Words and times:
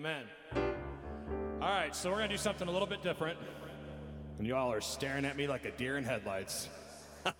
Amen. 0.00 0.24
All 1.60 1.68
right, 1.68 1.94
so 1.94 2.08
we're 2.08 2.16
going 2.16 2.30
to 2.30 2.34
do 2.34 2.40
something 2.40 2.66
a 2.66 2.70
little 2.70 2.86
bit 2.86 3.02
different. 3.02 3.38
And 4.38 4.46
you 4.46 4.56
all 4.56 4.72
are 4.72 4.80
staring 4.80 5.26
at 5.26 5.36
me 5.36 5.46
like 5.46 5.66
a 5.66 5.72
deer 5.72 5.98
in 5.98 6.04
headlights. 6.04 6.70
all 7.26 7.32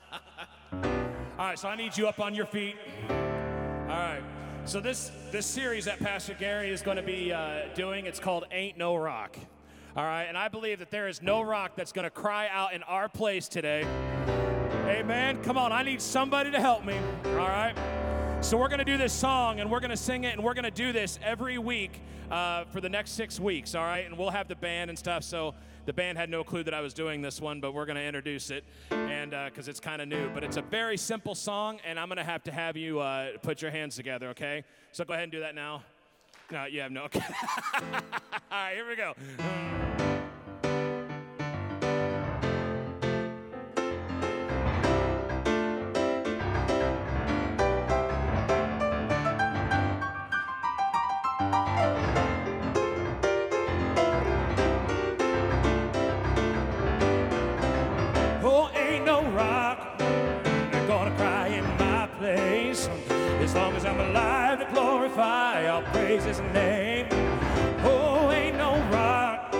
right, 1.38 1.58
so 1.58 1.68
I 1.68 1.76
need 1.76 1.96
you 1.96 2.06
up 2.06 2.20
on 2.20 2.34
your 2.34 2.44
feet. 2.44 2.76
All 3.08 3.16
right. 3.86 4.20
So 4.66 4.78
this 4.78 5.10
this 5.30 5.46
series 5.46 5.86
that 5.86 6.00
Pastor 6.00 6.36
Gary 6.38 6.68
is 6.68 6.82
going 6.82 6.98
to 6.98 7.02
be 7.02 7.32
uh, 7.32 7.62
doing, 7.74 8.04
it's 8.04 8.20
called 8.20 8.44
Ain't 8.52 8.76
No 8.76 8.94
Rock. 8.94 9.38
All 9.96 10.04
right, 10.04 10.24
and 10.24 10.36
I 10.36 10.48
believe 10.48 10.80
that 10.80 10.90
there 10.90 11.08
is 11.08 11.22
no 11.22 11.40
rock 11.40 11.76
that's 11.76 11.92
going 11.92 12.04
to 12.04 12.10
cry 12.10 12.46
out 12.52 12.74
in 12.74 12.82
our 12.82 13.08
place 13.08 13.48
today. 13.48 13.84
Amen. 14.84 15.42
Come 15.42 15.56
on, 15.56 15.72
I 15.72 15.82
need 15.82 16.02
somebody 16.02 16.50
to 16.50 16.60
help 16.60 16.84
me. 16.84 16.98
All 17.24 17.36
right. 17.36 17.99
So 18.42 18.56
we're 18.56 18.68
going 18.68 18.78
to 18.78 18.84
do 18.86 18.96
this 18.96 19.12
song 19.12 19.60
and 19.60 19.70
we're 19.70 19.80
going 19.80 19.90
to 19.90 19.96
sing 19.96 20.24
it 20.24 20.32
and 20.32 20.42
we're 20.42 20.54
going 20.54 20.64
to 20.64 20.70
do 20.70 20.92
this 20.92 21.18
every 21.22 21.58
week 21.58 22.00
uh, 22.30 22.64
for 22.64 22.80
the 22.80 22.88
next 22.88 23.10
six 23.10 23.38
weeks. 23.38 23.74
All 23.74 23.84
right, 23.84 24.06
and 24.06 24.16
we'll 24.16 24.30
have 24.30 24.48
the 24.48 24.56
band 24.56 24.88
and 24.88 24.98
stuff. 24.98 25.24
So 25.24 25.54
the 25.84 25.92
band 25.92 26.16
had 26.16 26.30
no 26.30 26.42
clue 26.42 26.64
that 26.64 26.72
I 26.72 26.80
was 26.80 26.94
doing 26.94 27.20
this 27.20 27.38
one, 27.40 27.60
but 27.60 27.74
we're 27.74 27.84
going 27.84 27.96
to 27.96 28.02
introduce 28.02 28.50
it, 28.50 28.64
and 28.90 29.32
because 29.32 29.68
uh, 29.68 29.70
it's 29.70 29.78
kind 29.78 30.00
of 30.00 30.08
new. 30.08 30.30
But 30.30 30.42
it's 30.42 30.56
a 30.56 30.62
very 30.62 30.96
simple 30.96 31.34
song, 31.34 31.80
and 31.86 32.00
I'm 32.00 32.08
going 32.08 32.16
to 32.16 32.24
have 32.24 32.42
to 32.44 32.52
have 32.52 32.76
you 32.78 33.00
uh, 33.00 33.36
put 33.42 33.60
your 33.60 33.70
hands 33.70 33.94
together. 33.94 34.28
Okay? 34.30 34.64
So 34.92 35.04
go 35.04 35.12
ahead 35.12 35.24
and 35.24 35.32
do 35.32 35.40
that 35.40 35.54
now. 35.54 35.82
No, 36.50 36.64
you 36.64 36.80
have 36.80 36.92
no. 36.92 37.04
Okay. 37.04 37.20
All 37.20 38.00
right, 38.50 38.74
here 38.74 38.88
we 38.88 38.96
go. 38.96 40.09
Alive 64.00 64.58
to 64.60 64.66
glorify, 64.72 65.66
I'll 65.66 65.82
praise 65.92 66.24
His 66.24 66.40
name. 66.54 67.06
Oh, 67.84 68.30
ain't 68.30 68.56
no 68.56 68.72
rock 68.90 69.52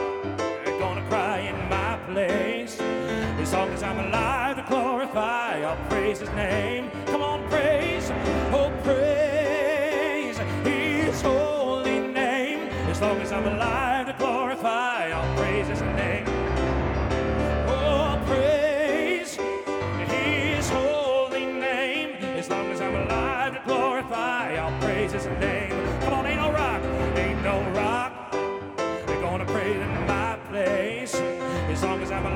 gonna 0.81 1.07
cry 1.09 1.41
in 1.41 1.57
my 1.69 1.99
place. 2.07 2.81
As 2.81 3.53
long 3.53 3.69
as 3.71 3.83
I'm 3.83 3.99
alive 3.99 4.57
to 4.57 4.65
glorify, 4.67 5.61
I'll 5.63 5.89
praise 5.89 6.21
His 6.21 6.31
name. 6.31 6.91
Come 7.07 7.23
on, 7.23 7.47
praise, 7.49 8.11
oh 8.53 8.73
praise 8.83 10.39
His 10.65 11.21
holy 11.21 12.01
name. 12.01 12.69
As 12.89 13.01
long 13.01 13.21
as 13.21 13.33
I'm 13.33 13.47
alive 13.47 14.00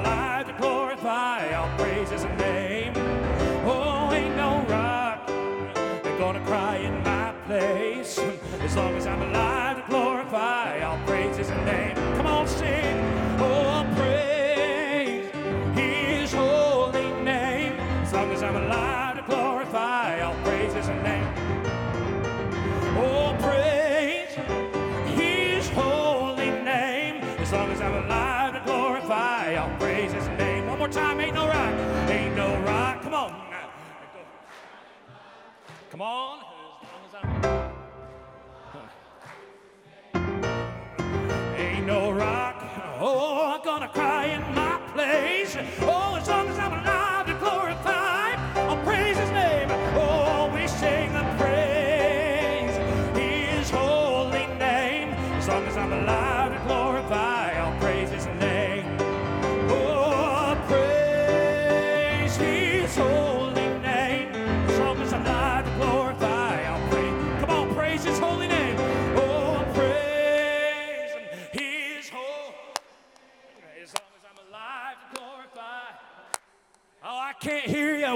alive 0.02 0.23
His 30.14 30.28
name. 30.38 30.66
One 30.68 30.78
more 30.78 30.88
time, 30.88 31.20
ain't 31.20 31.34
no 31.34 31.46
rock, 31.48 31.74
ain't 32.08 32.36
no 32.36 32.56
rock. 32.60 33.02
Come 33.02 33.14
on. 33.14 33.44
Come 35.90 36.02
on. 36.02 36.38
Ain't 41.56 41.86
no 41.86 42.10
rock. 42.12 42.56
Oh, 43.00 43.54
I'm 43.54 43.64
gonna 43.64 43.88
cry 43.88 44.26
in 44.26 44.42
my 44.54 44.80
place. 44.92 45.56
Oh, 45.80 45.93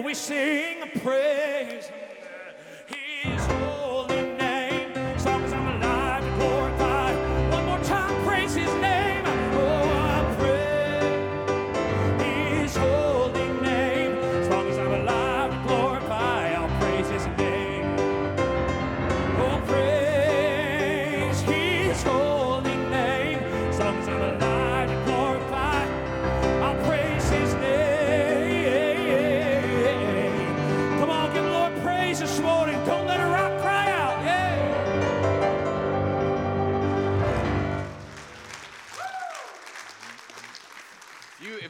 We 0.05 0.15
sing 0.15 0.83
a 0.83 0.87
His 0.87 1.48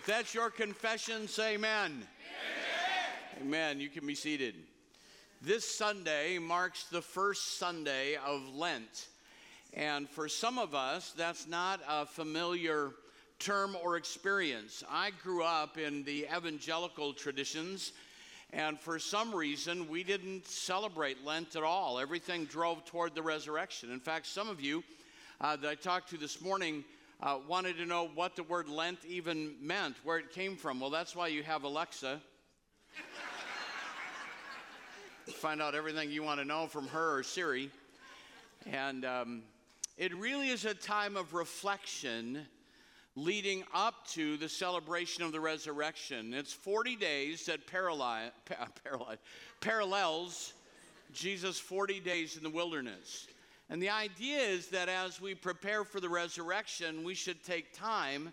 that's 0.08 0.32
your 0.32 0.48
confession, 0.48 1.28
say 1.28 1.56
amen. 1.56 1.92
Amen. 1.92 3.42
Amen. 3.42 3.78
You 3.78 3.90
can 3.90 4.06
be 4.06 4.14
seated. 4.14 4.54
This 5.42 5.66
Sunday 5.66 6.38
marks 6.38 6.84
the 6.84 7.02
first 7.02 7.58
Sunday 7.58 8.16
of 8.26 8.40
Lent. 8.54 9.08
And 9.74 10.08
for 10.08 10.26
some 10.26 10.58
of 10.58 10.74
us, 10.74 11.12
that's 11.14 11.46
not 11.46 11.80
a 11.86 12.06
familiar 12.06 12.92
term 13.38 13.76
or 13.84 13.98
experience. 13.98 14.82
I 14.90 15.10
grew 15.22 15.44
up 15.44 15.76
in 15.76 16.04
the 16.04 16.26
evangelical 16.34 17.12
traditions, 17.12 17.92
and 18.54 18.80
for 18.80 18.98
some 18.98 19.34
reason, 19.34 19.90
we 19.90 20.04
didn't 20.04 20.46
celebrate 20.46 21.22
Lent 21.22 21.54
at 21.54 21.62
all. 21.62 21.98
Everything 21.98 22.46
drove 22.46 22.82
toward 22.86 23.14
the 23.14 23.22
resurrection. 23.22 23.92
In 23.92 24.00
fact, 24.00 24.26
some 24.26 24.48
of 24.48 24.58
you 24.58 24.82
uh, 25.42 25.56
that 25.56 25.68
I 25.68 25.74
talked 25.74 26.08
to 26.10 26.16
this 26.16 26.40
morning 26.40 26.82
uh, 27.20 27.38
wanted 27.48 27.76
to 27.78 27.86
know 27.86 28.08
what 28.14 28.36
the 28.36 28.42
word 28.42 28.68
Lent 28.68 28.98
even 29.06 29.54
meant, 29.60 29.96
where 30.04 30.18
it 30.18 30.32
came 30.32 30.56
from. 30.56 30.80
Well, 30.80 30.90
that's 30.90 31.16
why 31.16 31.28
you 31.28 31.42
have 31.42 31.64
Alexa. 31.64 32.20
Find 35.34 35.60
out 35.60 35.74
everything 35.74 36.10
you 36.10 36.22
want 36.22 36.40
to 36.40 36.44
know 36.44 36.66
from 36.66 36.86
her 36.88 37.18
or 37.18 37.22
Siri. 37.22 37.70
And 38.66 39.04
um, 39.04 39.42
it 39.96 40.14
really 40.14 40.48
is 40.48 40.64
a 40.64 40.74
time 40.74 41.16
of 41.16 41.34
reflection 41.34 42.46
leading 43.16 43.64
up 43.74 44.06
to 44.06 44.36
the 44.36 44.48
celebration 44.48 45.24
of 45.24 45.32
the 45.32 45.40
resurrection. 45.40 46.32
It's 46.32 46.52
40 46.52 46.94
days 46.96 47.46
that 47.46 47.66
paralyze, 47.66 48.30
paralyze, 48.84 49.18
parallels 49.60 50.52
Jesus' 51.12 51.58
40 51.58 52.00
days 52.00 52.36
in 52.36 52.44
the 52.44 52.50
wilderness. 52.50 53.26
And 53.70 53.82
the 53.82 53.90
idea 53.90 54.38
is 54.38 54.68
that 54.68 54.88
as 54.88 55.20
we 55.20 55.34
prepare 55.34 55.84
for 55.84 56.00
the 56.00 56.08
resurrection, 56.08 57.04
we 57.04 57.14
should 57.14 57.44
take 57.44 57.76
time 57.76 58.32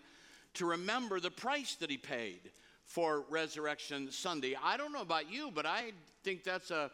to 0.54 0.64
remember 0.64 1.20
the 1.20 1.30
price 1.30 1.74
that 1.76 1.90
he 1.90 1.98
paid 1.98 2.40
for 2.86 3.24
Resurrection 3.28 4.10
Sunday. 4.10 4.56
I 4.62 4.76
don't 4.76 4.92
know 4.92 5.02
about 5.02 5.30
you, 5.30 5.50
but 5.54 5.66
I 5.66 5.92
think 6.22 6.42
that's 6.42 6.70
a 6.70 6.90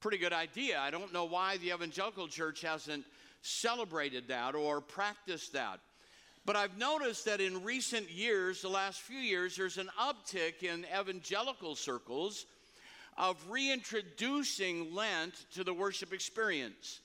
pretty 0.00 0.18
good 0.18 0.32
idea. 0.32 0.78
I 0.78 0.90
don't 0.90 1.12
know 1.12 1.24
why 1.24 1.56
the 1.58 1.72
evangelical 1.72 2.28
church 2.28 2.60
hasn't 2.60 3.04
celebrated 3.40 4.28
that 4.28 4.54
or 4.54 4.82
practiced 4.82 5.54
that. 5.54 5.80
But 6.44 6.56
I've 6.56 6.76
noticed 6.76 7.24
that 7.26 7.40
in 7.40 7.64
recent 7.64 8.10
years, 8.10 8.60
the 8.60 8.68
last 8.68 9.00
few 9.00 9.18
years, 9.18 9.56
there's 9.56 9.78
an 9.78 9.90
uptick 9.98 10.62
in 10.62 10.84
evangelical 10.98 11.76
circles 11.76 12.44
of 13.16 13.36
reintroducing 13.50 14.94
Lent 14.94 15.34
to 15.54 15.64
the 15.64 15.74
worship 15.74 16.12
experience. 16.12 17.00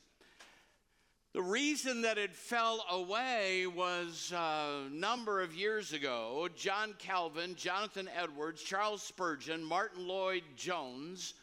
The 1.36 1.44
reason 1.44 2.04
that 2.04 2.18
it 2.18 2.34
fell 2.34 2.86
away 2.90 3.68
was 3.68 4.32
a 4.34 4.88
number 4.90 5.42
of 5.42 5.54
years 5.54 5.92
ago. 5.92 6.48
John 6.56 6.96
Calvin, 6.98 7.56
Jonathan 7.56 8.08
Edwards, 8.16 8.64
Charles 8.64 9.04
Spurgeon, 9.04 9.62
Martyn 9.62 10.08
Lloyd-Jones 10.08 11.34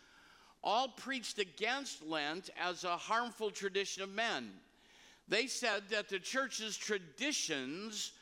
all 0.65 0.89
preached 0.89 1.39
against 1.39 2.07
Lent 2.07 2.49
as 2.59 2.85
a 2.85 2.97
harmful 2.97 3.51
tradition 3.51 4.03
of 4.03 4.09
men. 4.09 4.53
They 5.29 5.47
said 5.47 5.83
that 5.91 6.09
the 6.09 6.19
church's 6.19 6.79
traditions 6.79 8.13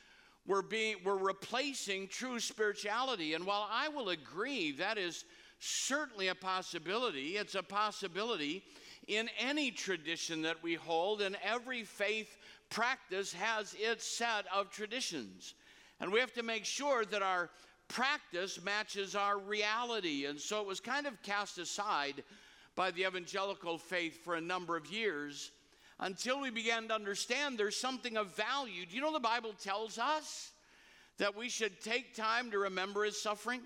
were 0.49 0.63
being 0.63 0.97
were 1.05 1.19
replacing 1.19 2.09
true 2.09 2.41
spirituality. 2.41 3.35
And 3.35 3.47
while 3.47 3.69
I 3.71 3.91
will 3.91 4.09
agree 4.09 4.73
that 4.73 4.99
is 4.99 5.25
certainly 5.61 6.27
a 6.27 6.35
possibility, 6.35 7.37
it's 7.37 7.55
a 7.55 7.63
possibility 7.63 8.65
in 9.07 9.29
any 9.39 9.71
tradition 9.71 10.43
that 10.43 10.63
we 10.63 10.75
hold, 10.75 11.23
and 11.23 11.37
every 11.43 11.83
faith 11.83 12.37
practice 12.69 13.33
has 13.33 13.75
its 13.79 14.07
set 14.07 14.45
of 14.55 14.71
traditions. 14.71 15.55
And 16.01 16.13
we 16.13 16.21
have 16.21 16.33
to 16.35 16.43
make 16.43 16.65
sure 16.65 17.05
that 17.05 17.23
our 17.23 17.51
practice 17.89 18.63
matches 18.63 19.15
our 19.15 19.39
reality. 19.39 20.27
And 20.27 20.39
so 20.41 20.61
it 20.61 20.67
was 20.67 20.81
kind 20.81 21.07
of 21.07 21.21
cast 21.23 21.59
aside 21.59 22.23
by 22.77 22.91
the 22.91 23.05
evangelical 23.05 23.77
faith 23.79 24.25
for 24.25 24.37
a 24.37 24.41
number 24.41 24.77
of 24.77 24.87
years 24.87 25.51
until 25.99 26.41
we 26.41 26.51
began 26.51 26.89
to 26.89 26.95
understand 26.95 27.59
there's 27.59 27.77
something 27.77 28.17
of 28.17 28.35
value. 28.35 28.87
Do 28.87 28.95
you 28.95 29.03
know 29.03 29.13
the 29.13 29.21
Bible 29.21 29.53
tells 29.53 29.99
us 29.99 30.53
that 31.19 31.37
we 31.37 31.49
should 31.49 31.81
take 31.83 32.15
time 32.15 32.51
to 32.53 32.59
remember 32.61 33.05
his 33.05 33.21
suffering? 33.21 33.61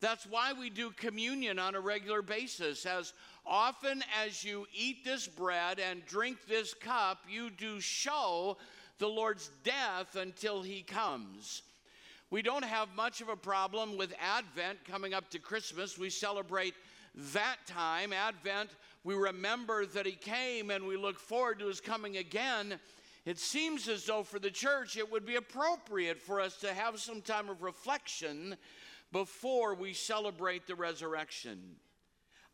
That's 0.00 0.26
why 0.26 0.52
we 0.52 0.68
do 0.68 0.90
communion 0.90 1.60
on 1.60 1.76
a 1.76 1.80
regular 1.80 2.22
basis. 2.22 2.84
As 2.84 3.12
often 3.46 4.02
as 4.24 4.44
you 4.44 4.66
eat 4.74 5.04
this 5.04 5.26
bread 5.26 5.78
and 5.78 6.04
drink 6.06 6.38
this 6.46 6.74
cup, 6.74 7.18
you 7.28 7.50
do 7.50 7.80
show 7.80 8.56
the 8.98 9.08
Lord's 9.08 9.50
death 9.64 10.16
until 10.16 10.62
he 10.62 10.82
comes. 10.82 11.62
We 12.30 12.42
don't 12.42 12.64
have 12.64 12.88
much 12.96 13.20
of 13.20 13.28
a 13.28 13.36
problem 13.36 13.98
with 13.98 14.14
Advent 14.18 14.84
coming 14.84 15.12
up 15.12 15.28
to 15.30 15.38
Christmas. 15.38 15.98
We 15.98 16.08
celebrate 16.08 16.74
that 17.34 17.58
time, 17.66 18.12
Advent, 18.12 18.70
we 19.04 19.14
remember 19.14 19.84
that 19.86 20.06
He 20.06 20.12
came 20.12 20.70
and 20.70 20.86
we 20.86 20.96
look 20.96 21.18
forward 21.18 21.58
to 21.58 21.66
His 21.66 21.80
coming 21.80 22.16
again. 22.18 22.78
It 23.24 23.38
seems 23.38 23.88
as 23.88 24.06
though 24.06 24.22
for 24.22 24.38
the 24.38 24.50
church 24.50 24.96
it 24.96 25.10
would 25.10 25.26
be 25.26 25.36
appropriate 25.36 26.20
for 26.20 26.40
us 26.40 26.56
to 26.58 26.72
have 26.72 26.98
some 27.00 27.20
time 27.20 27.48
of 27.48 27.62
reflection 27.62 28.56
before 29.12 29.74
we 29.74 29.92
celebrate 29.92 30.66
the 30.66 30.74
resurrection. 30.74 31.76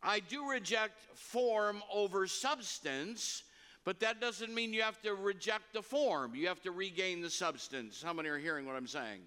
I 0.01 0.19
do 0.19 0.49
reject 0.49 0.99
form 1.15 1.83
over 1.93 2.25
substance, 2.27 3.43
but 3.83 3.99
that 3.99 4.21
doesn't 4.21 4.53
mean 4.53 4.73
you 4.73 4.81
have 4.81 5.01
to 5.01 5.13
reject 5.13 5.73
the 5.73 5.81
form. 5.81 6.35
You 6.35 6.47
have 6.47 6.61
to 6.61 6.71
regain 6.71 7.21
the 7.21 7.29
substance. 7.29 8.01
How 8.01 8.13
many 8.13 8.29
are 8.29 8.37
hearing 8.37 8.65
what 8.65 8.75
I'm 8.75 8.87
saying? 8.87 9.21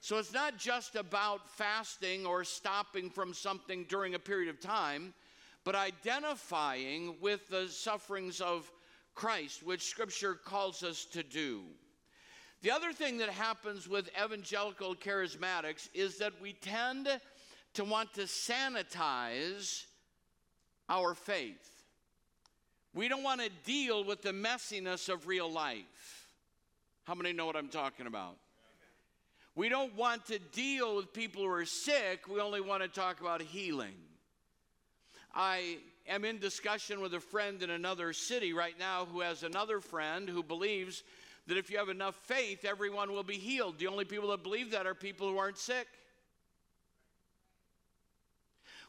So 0.00 0.16
it's 0.18 0.32
not 0.32 0.56
just 0.56 0.96
about 0.96 1.48
fasting 1.50 2.24
or 2.24 2.44
stopping 2.44 3.10
from 3.10 3.34
something 3.34 3.84
during 3.88 4.14
a 4.14 4.18
period 4.18 4.48
of 4.48 4.60
time, 4.60 5.12
but 5.64 5.74
identifying 5.74 7.16
with 7.20 7.48
the 7.48 7.68
sufferings 7.68 8.40
of 8.40 8.70
Christ, 9.14 9.62
which 9.62 9.82
Scripture 9.82 10.34
calls 10.34 10.82
us 10.82 11.04
to 11.06 11.22
do. 11.22 11.62
The 12.62 12.70
other 12.70 12.92
thing 12.92 13.18
that 13.18 13.28
happens 13.28 13.88
with 13.88 14.10
evangelical 14.22 14.94
charismatics 14.94 15.88
is 15.92 16.18
that 16.18 16.32
we 16.40 16.54
tend 16.54 17.08
to 17.74 17.84
want 17.84 18.14
to 18.14 18.22
sanitize 18.22 19.84
our 20.88 21.14
faith. 21.14 21.70
We 22.94 23.08
don't 23.08 23.22
want 23.22 23.40
to 23.40 23.50
deal 23.64 24.04
with 24.04 24.22
the 24.22 24.32
messiness 24.32 25.08
of 25.08 25.26
real 25.28 25.50
life. 25.50 26.28
How 27.04 27.14
many 27.14 27.32
know 27.32 27.46
what 27.46 27.56
I'm 27.56 27.68
talking 27.68 28.06
about? 28.06 28.36
We 29.54 29.68
don't 29.68 29.94
want 29.96 30.26
to 30.26 30.38
deal 30.38 30.96
with 30.96 31.12
people 31.12 31.42
who 31.42 31.50
are 31.50 31.64
sick, 31.64 32.28
we 32.28 32.40
only 32.40 32.60
want 32.60 32.82
to 32.82 32.88
talk 32.88 33.20
about 33.20 33.42
healing. 33.42 33.94
I 35.34 35.78
am 36.08 36.24
in 36.24 36.38
discussion 36.38 37.00
with 37.00 37.14
a 37.14 37.20
friend 37.20 37.62
in 37.62 37.70
another 37.70 38.12
city 38.12 38.52
right 38.52 38.78
now 38.78 39.04
who 39.04 39.20
has 39.20 39.42
another 39.42 39.80
friend 39.80 40.28
who 40.28 40.42
believes 40.42 41.02
that 41.46 41.56
if 41.56 41.70
you 41.70 41.78
have 41.78 41.88
enough 41.88 42.16
faith, 42.16 42.64
everyone 42.64 43.12
will 43.12 43.22
be 43.22 43.38
healed. 43.38 43.78
The 43.78 43.86
only 43.86 44.04
people 44.04 44.30
that 44.30 44.42
believe 44.42 44.72
that 44.72 44.86
are 44.86 44.94
people 44.94 45.28
who 45.28 45.38
aren't 45.38 45.58
sick. 45.58 45.86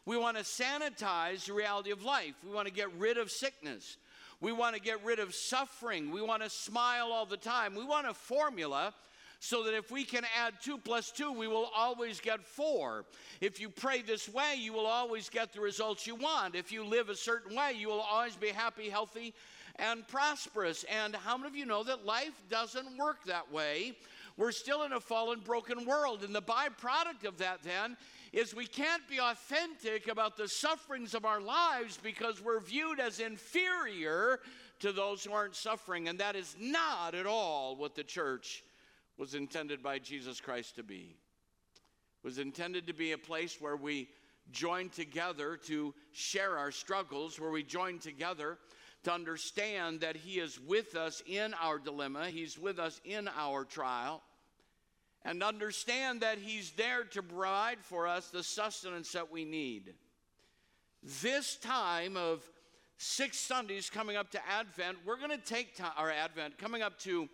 We 0.04 0.16
want 0.16 0.36
to 0.36 0.42
sanitize 0.42 1.46
the 1.46 1.52
reality 1.52 1.90
of 1.90 2.04
life. 2.04 2.34
We 2.44 2.52
want 2.52 2.66
to 2.66 2.74
get 2.74 2.92
rid 2.98 3.18
of 3.18 3.30
sickness. 3.30 3.96
We 4.40 4.52
want 4.52 4.74
to 4.74 4.80
get 4.80 5.04
rid 5.04 5.20
of 5.20 5.34
suffering. 5.34 6.10
We 6.10 6.20
want 6.20 6.42
to 6.42 6.50
smile 6.50 7.12
all 7.12 7.26
the 7.26 7.36
time. 7.36 7.76
We 7.76 7.84
want 7.84 8.08
a 8.08 8.14
formula 8.14 8.92
so 9.38 9.64
that 9.64 9.74
if 9.74 9.90
we 9.90 10.04
can 10.04 10.24
add 10.38 10.54
two 10.62 10.78
plus 10.78 11.10
two, 11.10 11.32
we 11.32 11.46
will 11.46 11.68
always 11.74 12.20
get 12.20 12.44
four. 12.44 13.04
If 13.40 13.60
you 13.60 13.68
pray 13.68 14.02
this 14.02 14.28
way, 14.28 14.54
you 14.56 14.72
will 14.72 14.86
always 14.86 15.28
get 15.28 15.52
the 15.52 15.60
results 15.60 16.06
you 16.06 16.16
want. 16.16 16.56
If 16.56 16.72
you 16.72 16.84
live 16.84 17.08
a 17.08 17.14
certain 17.16 17.56
way, 17.56 17.72
you 17.76 17.88
will 17.88 18.00
always 18.00 18.36
be 18.36 18.48
happy, 18.48 18.88
healthy, 18.88 19.34
and 19.76 20.06
prosperous. 20.06 20.84
And 20.84 21.14
how 21.14 21.36
many 21.36 21.48
of 21.48 21.56
you 21.56 21.66
know 21.66 21.82
that 21.84 22.04
life 22.04 22.40
doesn't 22.50 22.96
work 22.96 23.24
that 23.24 23.52
way? 23.52 23.96
We're 24.36 24.52
still 24.52 24.84
in 24.84 24.92
a 24.92 25.00
fallen, 25.00 25.40
broken 25.40 25.86
world. 25.86 26.24
And 26.24 26.34
the 26.34 26.42
byproduct 26.42 27.26
of 27.26 27.38
that 27.38 27.62
then 27.62 27.96
is 28.32 28.54
we 28.54 28.66
can't 28.66 29.06
be 29.08 29.20
authentic 29.20 30.08
about 30.08 30.36
the 30.36 30.48
sufferings 30.48 31.14
of 31.14 31.24
our 31.24 31.40
lives 31.40 31.98
because 32.02 32.42
we're 32.42 32.60
viewed 32.60 32.98
as 32.98 33.20
inferior 33.20 34.40
to 34.80 34.92
those 34.92 35.22
who 35.24 35.32
aren't 35.32 35.54
suffering. 35.54 36.08
And 36.08 36.18
that 36.20 36.34
is 36.34 36.56
not 36.58 37.14
at 37.14 37.26
all 37.26 37.76
what 37.76 37.94
the 37.94 38.04
church 38.04 38.64
was 39.18 39.34
intended 39.34 39.82
by 39.82 39.98
Jesus 39.98 40.40
Christ 40.40 40.76
to 40.76 40.82
be. 40.82 41.14
It 41.14 42.26
was 42.26 42.38
intended 42.38 42.86
to 42.86 42.94
be 42.94 43.12
a 43.12 43.18
place 43.18 43.60
where 43.60 43.76
we 43.76 44.08
join 44.50 44.88
together 44.88 45.56
to 45.66 45.94
share 46.12 46.56
our 46.56 46.70
struggles, 46.70 47.38
where 47.38 47.50
we 47.50 47.62
join 47.62 47.98
together 47.98 48.58
to 49.04 49.12
understand 49.12 50.00
that 50.00 50.16
He 50.16 50.38
is 50.38 50.58
with 50.60 50.96
us 50.96 51.22
in 51.26 51.54
our 51.60 51.78
dilemma, 51.78 52.28
He's 52.28 52.58
with 52.58 52.78
us 52.78 53.00
in 53.04 53.28
our 53.36 53.64
trial, 53.64 54.22
and 55.24 55.42
understand 55.42 56.20
that 56.20 56.38
He's 56.38 56.72
there 56.72 57.04
to 57.04 57.22
provide 57.22 57.78
for 57.82 58.06
us 58.06 58.28
the 58.28 58.42
sustenance 58.42 59.12
that 59.12 59.30
we 59.30 59.44
need. 59.44 59.94
This 61.22 61.56
time 61.56 62.16
of 62.16 62.42
six 62.98 63.38
Sundays 63.38 63.90
coming 63.90 64.16
up 64.16 64.30
to 64.30 64.40
Advent, 64.48 64.98
we're 65.04 65.16
going 65.16 65.30
to 65.30 65.38
take 65.38 65.76
time, 65.76 65.92
our 65.96 66.10
Advent 66.10 66.58
coming 66.58 66.82
up 66.82 66.98
to 67.00 67.28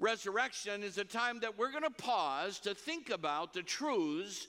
resurrection 0.00 0.82
is 0.82 0.98
a 0.98 1.04
time 1.04 1.38
that 1.40 1.56
we're 1.56 1.70
going 1.70 1.84
to 1.84 1.90
pause 1.90 2.58
to 2.60 2.74
think 2.74 3.10
about 3.10 3.54
the 3.54 3.62
truths 3.62 4.48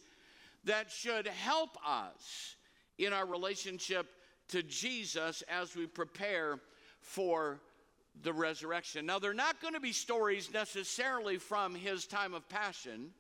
that 0.64 0.90
should 0.90 1.28
help 1.28 1.78
us 1.88 2.56
in 2.98 3.14
our 3.14 3.26
relationship 3.26 4.08
to 4.50 4.64
Jesus 4.64 5.44
as 5.48 5.76
we 5.76 5.86
prepare 5.86 6.60
for 7.02 7.60
the 8.22 8.34
resurrection. 8.34 9.06
Now, 9.06 9.20
they're 9.20 9.34
not 9.34 9.62
going 9.62 9.74
to 9.74 9.80
be 9.80 9.92
stories 9.92 10.54
necessarily 10.54 11.38
from 11.38 11.76
his 11.76 12.06
time 12.06 12.34
of 12.34 12.48
passion, 12.48 13.12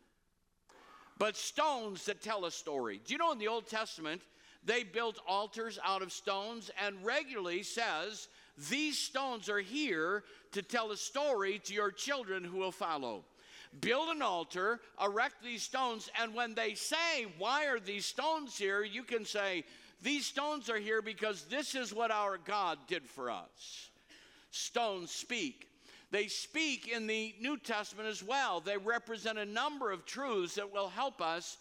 but 1.17 1.35
stones 1.35 2.05
that 2.05 2.21
tell 2.21 2.45
a 2.45 2.51
story. 2.51 3.01
Do 3.03 3.13
you 3.13 3.17
know 3.17 3.31
in 3.31 3.39
the 3.39 3.47
Old 3.47 3.67
Testament, 3.67 4.21
they 4.65 4.83
built 4.83 5.19
altars 5.27 5.79
out 5.83 6.01
of 6.01 6.11
stones 6.11 6.71
and 6.83 7.03
regularly 7.03 7.63
says 7.63 8.29
these 8.69 8.97
stones 8.97 9.49
are 9.49 9.59
here 9.59 10.23
to 10.51 10.61
tell 10.61 10.91
a 10.91 10.97
story 10.97 11.59
to 11.65 11.73
your 11.73 11.91
children 11.91 12.43
who 12.43 12.57
will 12.57 12.71
follow. 12.71 13.25
Build 13.81 14.09
an 14.09 14.21
altar, 14.21 14.79
erect 15.03 15.43
these 15.43 15.63
stones, 15.63 16.09
and 16.21 16.35
when 16.35 16.53
they 16.53 16.75
say, 16.75 17.25
Why 17.39 17.65
are 17.65 17.79
these 17.79 18.05
stones 18.05 18.55
here? 18.55 18.83
you 18.83 19.01
can 19.01 19.25
say, 19.25 19.63
These 20.03 20.27
stones 20.27 20.69
are 20.69 20.77
here 20.77 21.01
because 21.01 21.45
this 21.45 21.73
is 21.73 21.91
what 21.91 22.11
our 22.11 22.37
God 22.37 22.77
did 22.87 23.03
for 23.03 23.31
us. 23.31 23.89
Stones 24.55 25.09
speak. 25.09 25.67
They 26.11 26.27
speak 26.27 26.87
in 26.87 27.07
the 27.07 27.33
New 27.41 27.57
Testament 27.57 28.07
as 28.07 28.21
well. 28.21 28.59
They 28.59 28.77
represent 28.77 29.39
a 29.39 29.45
number 29.45 29.91
of 29.91 30.05
truths 30.05 30.55
that 30.55 30.71
will 30.71 30.89
help 30.89 31.21
us 31.21 31.57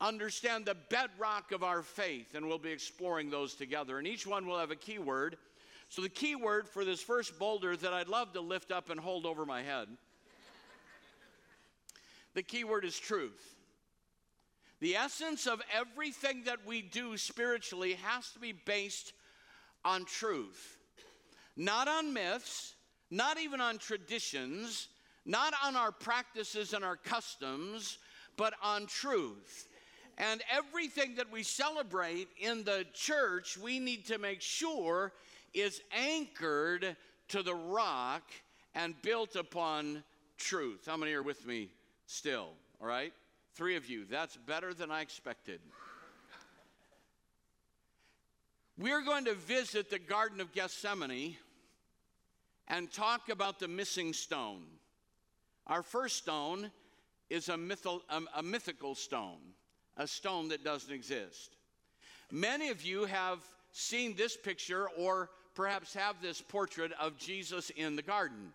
understand 0.00 0.66
the 0.66 0.74
bedrock 0.90 1.52
of 1.52 1.62
our 1.62 1.82
faith, 1.82 2.34
and 2.34 2.48
we'll 2.48 2.58
be 2.58 2.72
exploring 2.72 3.30
those 3.30 3.54
together. 3.54 3.98
And 3.98 4.08
each 4.08 4.26
one 4.26 4.44
will 4.46 4.58
have 4.58 4.72
a 4.72 4.76
key 4.76 4.98
word. 4.98 5.36
So, 5.88 6.02
the 6.02 6.08
key 6.08 6.34
word 6.34 6.68
for 6.68 6.84
this 6.84 7.00
first 7.00 7.38
boulder 7.38 7.76
that 7.76 7.92
I'd 7.92 8.08
love 8.08 8.32
to 8.32 8.40
lift 8.40 8.72
up 8.72 8.90
and 8.90 8.98
hold 8.98 9.24
over 9.24 9.46
my 9.46 9.62
head, 9.62 9.86
the 12.34 12.42
key 12.42 12.64
word 12.64 12.84
is 12.84 12.98
truth. 12.98 13.54
The 14.80 14.96
essence 14.96 15.46
of 15.46 15.62
everything 15.72 16.42
that 16.46 16.66
we 16.66 16.82
do 16.82 17.16
spiritually 17.16 17.94
has 18.02 18.30
to 18.32 18.40
be 18.40 18.50
based 18.50 19.12
on 19.84 20.06
truth, 20.06 20.76
not 21.56 21.88
on 21.88 22.12
myths, 22.12 22.74
not 23.10 23.38
even 23.38 23.60
on 23.60 23.78
traditions, 23.78 24.88
not 25.24 25.54
on 25.64 25.76
our 25.76 25.92
practices 25.92 26.72
and 26.72 26.84
our 26.84 26.96
customs, 26.96 27.98
but 28.36 28.54
on 28.62 28.86
truth. 28.86 29.68
And 30.18 30.42
everything 30.50 31.16
that 31.16 31.30
we 31.30 31.42
celebrate 31.42 32.28
in 32.38 32.64
the 32.64 32.86
church, 32.92 33.56
we 33.56 33.78
need 33.78 34.06
to 34.06 34.18
make 34.18 34.40
sure 34.40 35.12
is 35.54 35.80
anchored 35.92 36.96
to 37.28 37.42
the 37.42 37.54
rock 37.54 38.22
and 38.74 38.94
built 39.02 39.36
upon 39.36 40.02
truth. 40.38 40.86
How 40.86 40.96
many 40.96 41.12
are 41.12 41.22
with 41.22 41.46
me 41.46 41.70
still? 42.06 42.50
All 42.80 42.86
right? 42.86 43.12
Three 43.54 43.76
of 43.76 43.88
you. 43.88 44.04
That's 44.04 44.36
better 44.36 44.74
than 44.74 44.90
I 44.90 45.02
expected. 45.02 45.60
We're 48.78 49.02
going 49.02 49.26
to 49.26 49.34
visit 49.34 49.90
the 49.90 49.98
Garden 49.98 50.40
of 50.40 50.52
Gethsemane 50.52 51.36
and 52.68 52.90
talk 52.90 53.28
about 53.28 53.58
the 53.58 53.68
missing 53.68 54.14
stone. 54.14 54.62
Our 55.66 55.82
first 55.82 56.16
stone 56.16 56.70
is 57.28 57.50
a, 57.50 57.54
mythal, 57.54 58.00
a, 58.08 58.22
a 58.36 58.42
mythical 58.42 58.94
stone, 58.94 59.40
a 59.98 60.06
stone 60.06 60.48
that 60.48 60.64
doesn't 60.64 60.92
exist. 60.92 61.56
Many 62.30 62.70
of 62.70 62.82
you 62.82 63.04
have 63.04 63.40
seen 63.72 64.16
this 64.16 64.38
picture 64.38 64.88
or 64.96 65.28
perhaps 65.54 65.92
have 65.92 66.22
this 66.22 66.40
portrait 66.40 66.92
of 66.98 67.18
Jesus 67.18 67.68
in 67.70 67.94
the 67.94 68.02
garden. 68.02 68.52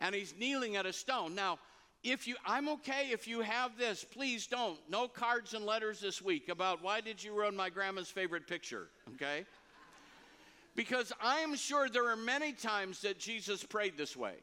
And 0.00 0.14
he's 0.14 0.34
kneeling 0.38 0.76
at 0.76 0.84
a 0.84 0.92
stone. 0.92 1.34
Now, 1.34 1.58
if 2.02 2.26
you 2.26 2.36
I'm 2.46 2.68
okay 2.70 3.08
if 3.10 3.28
you 3.28 3.40
have 3.40 3.76
this, 3.76 4.04
please 4.04 4.46
don't. 4.46 4.78
No 4.88 5.08
cards 5.08 5.54
and 5.54 5.64
letters 5.64 6.00
this 6.00 6.22
week 6.22 6.48
about 6.48 6.82
why 6.82 7.00
did 7.00 7.22
you 7.22 7.34
ruin 7.34 7.56
my 7.56 7.70
grandma's 7.70 8.10
favorite 8.10 8.46
picture, 8.46 8.88
okay? 9.14 9.44
Because 10.76 11.12
I 11.20 11.40
am 11.40 11.56
sure 11.56 11.88
there 11.88 12.08
are 12.08 12.16
many 12.16 12.52
times 12.52 13.02
that 13.02 13.18
Jesus 13.18 13.64
prayed 13.64 13.98
this 13.98 14.16
way. 14.16 14.34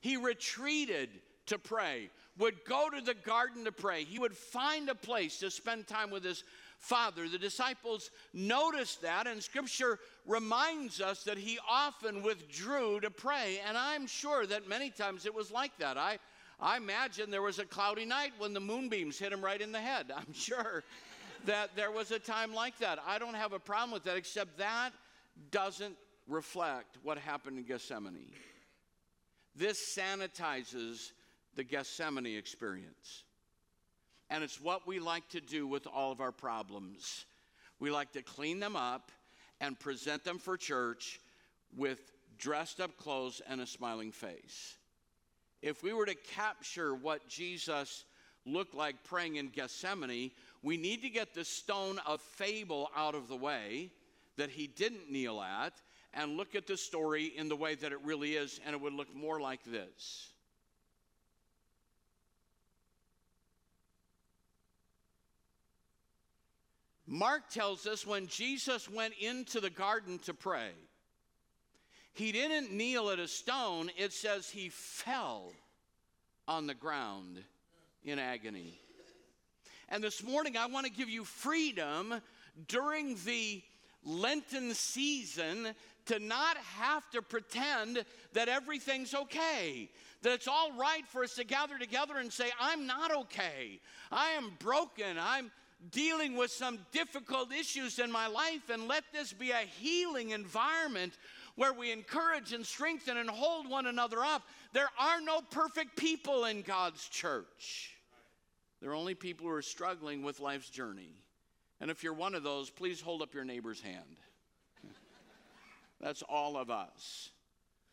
He 0.00 0.16
retreated 0.16 1.08
to 1.46 1.58
pray, 1.58 2.10
would 2.38 2.64
go 2.68 2.90
to 2.90 3.00
the 3.00 3.14
garden 3.14 3.64
to 3.64 3.72
pray. 3.72 4.04
He 4.04 4.18
would 4.18 4.36
find 4.36 4.88
a 4.88 4.94
place 4.94 5.38
to 5.38 5.50
spend 5.50 5.86
time 5.86 6.10
with 6.10 6.24
his 6.24 6.44
father. 6.86 7.28
The 7.28 7.38
disciples 7.38 8.10
noticed 8.32 9.02
that, 9.02 9.26
and 9.26 9.42
scripture 9.42 9.98
reminds 10.26 11.00
us 11.00 11.24
that 11.24 11.38
he 11.38 11.58
often 11.68 12.22
withdrew 12.22 13.00
to 13.00 13.10
pray. 13.10 13.60
And 13.66 13.76
I'm 13.76 14.06
sure 14.06 14.46
that 14.46 14.68
many 14.68 14.90
times 14.90 15.26
it 15.26 15.34
was 15.34 15.50
like 15.50 15.76
that. 15.78 15.98
I, 15.98 16.18
I 16.60 16.76
imagine 16.76 17.30
there 17.30 17.42
was 17.42 17.58
a 17.58 17.64
cloudy 17.64 18.04
night 18.04 18.32
when 18.38 18.54
the 18.54 18.60
moonbeams 18.60 19.18
hit 19.18 19.32
him 19.32 19.44
right 19.44 19.60
in 19.60 19.72
the 19.72 19.80
head. 19.80 20.12
I'm 20.16 20.32
sure 20.32 20.84
that 21.44 21.76
there 21.76 21.90
was 21.90 22.10
a 22.10 22.18
time 22.18 22.54
like 22.54 22.78
that. 22.78 22.98
I 23.06 23.18
don't 23.18 23.34
have 23.34 23.52
a 23.52 23.58
problem 23.58 23.90
with 23.90 24.04
that, 24.04 24.16
except 24.16 24.58
that 24.58 24.90
doesn't 25.50 25.96
reflect 26.28 26.98
what 27.02 27.18
happened 27.18 27.58
in 27.58 27.64
Gethsemane. 27.64 28.32
This 29.54 29.96
sanitizes 29.96 31.12
the 31.54 31.64
Gethsemane 31.64 32.36
experience. 32.36 33.24
And 34.30 34.42
it's 34.42 34.60
what 34.60 34.86
we 34.86 34.98
like 34.98 35.28
to 35.30 35.40
do 35.40 35.66
with 35.66 35.86
all 35.86 36.10
of 36.12 36.20
our 36.20 36.32
problems. 36.32 37.24
We 37.78 37.90
like 37.90 38.12
to 38.12 38.22
clean 38.22 38.60
them 38.60 38.76
up 38.76 39.12
and 39.60 39.78
present 39.78 40.24
them 40.24 40.38
for 40.38 40.56
church 40.56 41.20
with 41.76 42.12
dressed 42.38 42.80
up 42.80 42.96
clothes 42.96 43.40
and 43.48 43.60
a 43.60 43.66
smiling 43.66 44.12
face. 44.12 44.76
If 45.62 45.82
we 45.82 45.92
were 45.92 46.06
to 46.06 46.14
capture 46.14 46.94
what 46.94 47.28
Jesus 47.28 48.04
looked 48.44 48.74
like 48.74 49.02
praying 49.04 49.36
in 49.36 49.48
Gethsemane, 49.48 50.30
we 50.62 50.76
need 50.76 51.02
to 51.02 51.08
get 51.08 51.34
the 51.34 51.44
stone 51.44 51.98
of 52.06 52.20
fable 52.20 52.90
out 52.96 53.14
of 53.14 53.28
the 53.28 53.36
way 53.36 53.90
that 54.36 54.50
he 54.50 54.66
didn't 54.66 55.10
kneel 55.10 55.40
at 55.40 55.72
and 56.14 56.36
look 56.36 56.54
at 56.54 56.66
the 56.66 56.76
story 56.76 57.24
in 57.36 57.48
the 57.48 57.56
way 57.56 57.74
that 57.74 57.92
it 57.92 57.98
really 58.02 58.34
is, 58.34 58.60
and 58.64 58.74
it 58.74 58.80
would 58.80 58.94
look 58.94 59.14
more 59.14 59.40
like 59.40 59.62
this. 59.64 60.32
Mark 67.06 67.48
tells 67.50 67.86
us 67.86 68.06
when 68.06 68.26
Jesus 68.26 68.90
went 68.90 69.14
into 69.20 69.60
the 69.60 69.70
garden 69.70 70.18
to 70.20 70.34
pray, 70.34 70.70
he 72.12 72.32
didn't 72.32 72.72
kneel 72.72 73.10
at 73.10 73.18
a 73.18 73.28
stone, 73.28 73.90
it 73.96 74.12
says 74.12 74.48
he 74.48 74.70
fell 74.70 75.52
on 76.48 76.66
the 76.66 76.74
ground 76.74 77.42
in 78.04 78.18
agony. 78.18 78.80
And 79.88 80.02
this 80.02 80.22
morning, 80.24 80.56
I 80.56 80.66
want 80.66 80.86
to 80.86 80.92
give 80.92 81.08
you 81.08 81.24
freedom 81.24 82.20
during 82.66 83.16
the 83.24 83.62
Lenten 84.02 84.74
season 84.74 85.74
to 86.06 86.18
not 86.18 86.56
have 86.78 87.08
to 87.10 87.22
pretend 87.22 88.04
that 88.32 88.48
everything's 88.48 89.14
okay. 89.14 89.90
That 90.22 90.32
it's 90.32 90.48
all 90.48 90.72
right 90.72 91.06
for 91.08 91.22
us 91.22 91.34
to 91.34 91.44
gather 91.44 91.78
together 91.78 92.16
and 92.16 92.32
say, 92.32 92.50
I'm 92.60 92.86
not 92.86 93.14
okay. 93.14 93.80
I 94.10 94.30
am 94.30 94.52
broken. 94.58 95.18
I'm 95.20 95.50
dealing 95.90 96.36
with 96.36 96.50
some 96.50 96.78
difficult 96.92 97.52
issues 97.52 97.98
in 97.98 98.10
my 98.10 98.26
life, 98.26 98.70
and 98.70 98.88
let 98.88 99.04
this 99.12 99.32
be 99.32 99.50
a 99.50 99.68
healing 99.80 100.30
environment 100.30 101.16
where 101.54 101.72
we 101.72 101.90
encourage 101.92 102.52
and 102.52 102.64
strengthen 102.64 103.16
and 103.16 103.30
hold 103.30 103.68
one 103.68 103.86
another 103.86 104.20
up. 104.20 104.42
There 104.72 104.90
are 104.98 105.20
no 105.20 105.40
perfect 105.50 105.96
people 105.96 106.44
in 106.44 106.62
God's 106.62 107.08
church. 107.08 107.92
There 108.80 108.90
are 108.90 108.94
only 108.94 109.14
people 109.14 109.46
who 109.46 109.52
are 109.52 109.62
struggling 109.62 110.22
with 110.22 110.40
life's 110.40 110.68
journey. 110.68 111.14
And 111.80 111.90
if 111.90 112.02
you're 112.02 112.12
one 112.12 112.34
of 112.34 112.42
those, 112.42 112.70
please 112.70 113.00
hold 113.00 113.22
up 113.22 113.34
your 113.34 113.44
neighbor's 113.44 113.80
hand. 113.80 114.16
That's 116.00 116.22
all 116.22 116.56
of 116.56 116.70
us. 116.70 117.30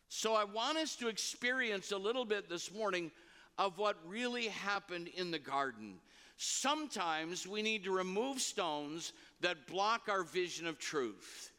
So 0.09 0.35
I 0.35 0.43
want 0.43 0.77
us 0.77 0.95
to 0.97 1.07
experience 1.07 1.91
a 1.91 1.97
little 1.97 2.25
bit 2.25 2.49
this 2.49 2.71
morning 2.73 3.11
of 3.57 3.77
what 3.77 3.97
really 4.05 4.47
happened 4.47 5.07
in 5.07 5.31
the 5.31 5.39
garden. 5.39 5.95
Sometimes 6.45 7.47
we 7.47 7.61
need 7.61 7.85
to 7.85 7.91
remove 7.91 8.41
stones 8.41 9.13
that 9.39 9.65
block 9.65 10.09
our 10.09 10.23
vision 10.23 10.67
of 10.67 10.77
truth. 10.77 11.53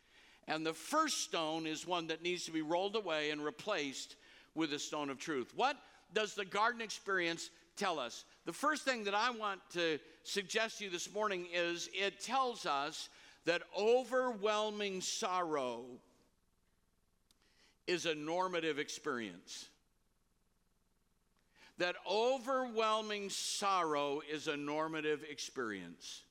And 0.47 0.65
the 0.65 0.75
first 0.75 1.23
stone 1.23 1.67
is 1.67 1.87
one 1.87 2.09
that 2.09 2.23
needs 2.23 2.45
to 2.45 2.51
be 2.51 2.61
rolled 2.61 2.95
away 2.95 3.31
and 3.31 3.43
replaced 3.43 4.17
with 4.55 4.75
a 4.75 4.79
stone 4.79 5.09
of 5.09 5.19
truth. 5.19 5.55
What 5.57 5.79
does 6.13 6.35
the 6.35 6.45
garden 6.45 6.83
experience 6.83 7.49
tell 7.79 7.99
us? 7.99 8.27
The 8.45 8.53
first 8.53 8.85
thing 8.85 9.05
that 9.05 9.15
I 9.15 9.31
want 9.31 9.63
to 9.73 9.99
suggest 10.23 10.79
to 10.79 10.85
you 10.85 10.91
this 10.91 11.11
morning 11.15 11.47
is 11.51 11.89
it 11.95 12.21
tells 12.21 12.67
us 12.67 13.09
that 13.47 13.63
overwhelming 13.79 15.01
sorrow 15.01 15.87
is 17.87 18.05
a 18.05 18.15
normative 18.15 18.79
experience 18.79 19.71
that 21.79 21.97
overwhelming 22.09 23.31
sorrow 23.31 24.21
is 24.31 24.47
a 24.47 24.57
normative 24.57 25.25
experience. 25.29 26.23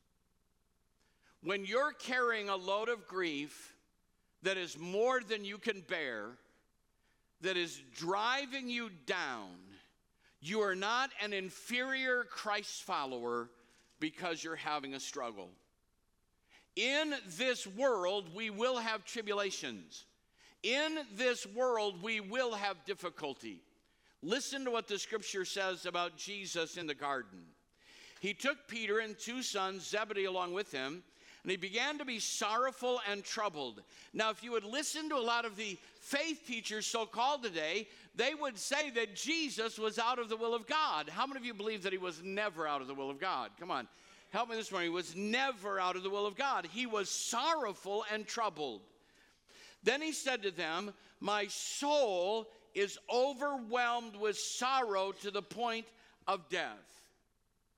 When 1.42 1.66
you're 1.66 1.92
carrying 1.92 2.50
a 2.50 2.56
load 2.56 2.88
of 2.88 3.08
grief 3.08 3.74
that 4.44 4.58
is 4.58 4.78
more 4.78 5.20
than 5.22 5.44
you 5.44 5.58
can 5.58 5.82
bear, 5.82 6.30
that 7.42 7.58
is 7.58 7.82
driving 7.96 8.70
you 8.70 8.90
down, 9.06 9.52
you 10.40 10.62
are 10.62 10.76
not 10.76 11.10
an 11.22 11.34
inferior 11.34 12.26
Christ 12.30 12.84
follower 12.84 13.50
because 14.00 14.44
you're 14.44 14.56
having 14.56 14.94
a 14.94 15.00
struggle. 15.00 15.50
In 16.76 17.14
this 17.38 17.68
world, 17.68 18.34
we 18.34 18.50
will 18.50 18.78
have 18.78 19.06
tribulations. 19.06 20.06
In 20.64 21.00
this 21.14 21.46
world, 21.46 22.02
we 22.02 22.20
will 22.20 22.54
have 22.54 22.84
difficulty. 22.86 23.62
Listen 24.24 24.64
to 24.64 24.72
what 24.72 24.88
the 24.88 24.98
scripture 24.98 25.44
says 25.44 25.86
about 25.86 26.16
Jesus 26.16 26.78
in 26.78 26.88
the 26.88 26.96
garden. 26.96 27.40
He 28.22 28.34
took 28.34 28.70
Peter 28.70 29.00
and 29.00 29.20
two 29.20 29.44
sons, 29.44 29.86
Zebedee, 29.86 30.24
along 30.24 30.54
with 30.54 30.72
him, 30.72 31.04
and 31.44 31.52
he 31.52 31.58
began 31.58 31.98
to 31.98 32.06
be 32.06 32.20
sorrowful 32.20 33.02
and 33.12 33.22
troubled. 33.22 33.82
Now, 34.14 34.30
if 34.30 34.42
you 34.42 34.54
would 34.54 34.64
listen 34.64 35.10
to 35.10 35.18
a 35.18 35.18
lot 35.18 35.44
of 35.44 35.58
the 35.58 35.78
faith 36.00 36.44
teachers, 36.48 36.88
so 36.88 37.06
called 37.06 37.44
today, 37.44 37.86
they 38.16 38.34
would 38.34 38.58
say 38.58 38.90
that 38.92 39.14
Jesus 39.14 39.78
was 39.78 40.00
out 40.00 40.20
of 40.20 40.30
the 40.30 40.38
will 40.38 40.56
of 40.56 40.68
God. 40.68 41.10
How 41.10 41.28
many 41.28 41.42
of 41.42 41.46
you 41.46 41.54
believe 41.54 41.84
that 41.84 41.92
he 41.92 41.98
was 41.98 42.24
never 42.24 42.66
out 42.66 42.80
of 42.82 42.88
the 42.88 42.94
will 42.94 43.10
of 43.10 43.20
God? 43.20 43.52
Come 43.60 43.72
on, 43.72 43.90
help 44.30 44.50
me 44.50 44.56
this 44.56 44.72
morning. 44.72 44.90
He 44.90 44.96
was 44.96 45.18
never 45.18 45.82
out 45.82 45.98
of 45.98 46.04
the 46.04 46.10
will 46.10 46.26
of 46.26 46.38
God. 46.38 46.66
He 46.72 46.86
was 46.86 47.10
sorrowful 47.10 48.06
and 48.10 48.26
troubled. 48.26 48.84
Then 49.84 50.02
he 50.02 50.14
said 50.14 50.44
to 50.44 50.52
them, 50.52 50.94
My 51.20 51.48
soul 51.48 52.48
is 52.74 52.98
overwhelmed 53.14 54.16
with 54.16 54.38
sorrow 54.38 55.12
to 55.22 55.32
the 55.32 55.42
point 55.42 55.86
of 56.28 56.48
death. 56.50 57.02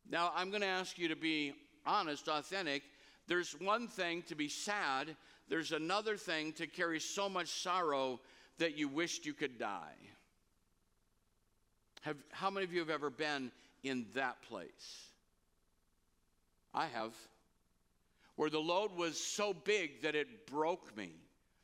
Now, 0.10 0.32
I'm 0.36 0.50
going 0.50 0.62
to 0.62 0.68
ask 0.68 0.98
you 0.98 1.08
to 1.10 1.16
be 1.16 1.54
honest, 1.86 2.28
authentic. 2.28 2.84
There's 3.28 3.54
one 3.60 3.88
thing 3.88 4.24
to 4.28 4.36
be 4.36 4.50
sad, 4.50 5.16
there's 5.50 5.72
another 5.72 6.18
thing 6.18 6.54
to 6.54 6.68
carry 6.68 7.00
so 7.00 7.30
much 7.30 7.48
sorrow 7.48 8.20
that 8.58 8.78
you 8.78 8.88
wished 8.88 9.26
you 9.26 9.34
could 9.34 9.60
die. 9.60 9.96
Have, 12.02 12.18
how 12.32 12.50
many 12.50 12.64
of 12.64 12.74
you 12.74 12.80
have 12.80 12.90
ever 12.90 13.10
been 13.10 13.52
in 13.84 14.06
that 14.14 14.42
place? 14.44 15.06
I 16.74 16.86
have. 16.88 17.14
Where 18.36 18.50
the 18.50 18.60
load 18.60 18.96
was 18.96 19.20
so 19.20 19.54
big 19.54 20.02
that 20.04 20.16
it 20.16 20.46
broke 20.46 20.96
me. 20.96 21.12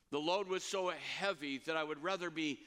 The 0.10 0.20
load 0.20 0.48
was 0.48 0.64
so 0.64 0.92
heavy 1.20 1.60
that 1.66 1.78
I 1.78 1.84
would 1.84 2.02
rather 2.02 2.30
be 2.30 2.60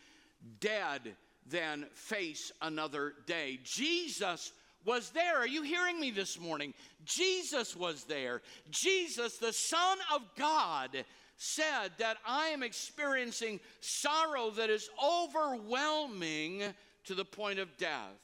dead 0.61 1.17
than 1.47 1.87
face 1.95 2.53
another 2.63 3.15
day. 3.27 3.59
Jesus 3.65 4.53
was 4.85 5.11
there. 5.11 5.39
Are 5.39 5.47
you 5.47 5.63
hearing 5.63 5.99
me 6.01 6.11
this 6.11 6.39
morning? 6.39 6.75
Jesus 7.05 7.77
was 7.77 8.05
there. 8.05 8.43
Jesus, 8.71 9.37
the 9.39 9.53
Son 9.53 9.99
of 10.15 10.23
God, 10.37 11.05
said 11.37 11.91
that 11.99 12.19
I 12.27 12.49
am 12.49 12.63
experiencing 12.63 13.61
sorrow 13.81 14.51
that 14.51 14.71
is 14.71 14.89
overwhelming 15.03 16.63
to 17.05 17.15
the 17.15 17.25
point 17.25 17.59
of 17.59 17.77
death. 17.77 18.21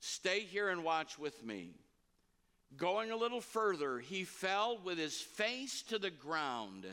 Stay 0.00 0.40
here 0.40 0.70
and 0.70 0.82
watch 0.82 1.18
with 1.18 1.44
me. 1.44 1.70
Going 2.76 3.10
a 3.10 3.16
little 3.16 3.40
further, 3.40 3.98
he 3.98 4.24
fell 4.24 4.78
with 4.84 4.98
his 4.98 5.16
face 5.20 5.82
to 5.88 5.98
the 5.98 6.10
ground. 6.10 6.86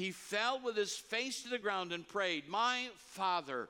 He 0.00 0.12
fell 0.12 0.58
with 0.64 0.76
his 0.76 0.94
face 0.94 1.42
to 1.42 1.50
the 1.50 1.58
ground 1.58 1.92
and 1.92 2.08
prayed, 2.08 2.48
My 2.48 2.88
Father, 2.96 3.68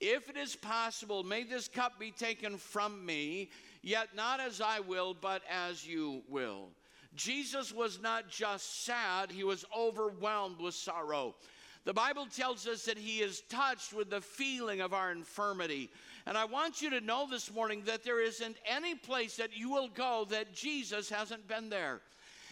if 0.00 0.28
it 0.28 0.36
is 0.36 0.56
possible, 0.56 1.22
may 1.22 1.44
this 1.44 1.68
cup 1.68 1.96
be 1.96 2.10
taken 2.10 2.56
from 2.58 3.06
me, 3.06 3.50
yet 3.80 4.16
not 4.16 4.40
as 4.40 4.60
I 4.60 4.80
will, 4.80 5.14
but 5.14 5.42
as 5.48 5.86
you 5.86 6.24
will. 6.28 6.70
Jesus 7.14 7.72
was 7.72 8.02
not 8.02 8.28
just 8.28 8.84
sad, 8.84 9.30
he 9.30 9.44
was 9.44 9.64
overwhelmed 9.76 10.58
with 10.58 10.74
sorrow. 10.74 11.36
The 11.84 11.94
Bible 11.94 12.26
tells 12.26 12.66
us 12.66 12.84
that 12.86 12.98
he 12.98 13.20
is 13.20 13.42
touched 13.48 13.92
with 13.92 14.10
the 14.10 14.20
feeling 14.20 14.80
of 14.80 14.92
our 14.92 15.12
infirmity. 15.12 15.88
And 16.26 16.36
I 16.36 16.46
want 16.46 16.82
you 16.82 16.90
to 16.90 17.00
know 17.00 17.28
this 17.30 17.54
morning 17.54 17.84
that 17.86 18.02
there 18.02 18.20
isn't 18.20 18.56
any 18.66 18.96
place 18.96 19.36
that 19.36 19.56
you 19.56 19.70
will 19.70 19.88
go 19.88 20.26
that 20.30 20.52
Jesus 20.52 21.08
hasn't 21.08 21.46
been 21.46 21.70
there. 21.70 22.00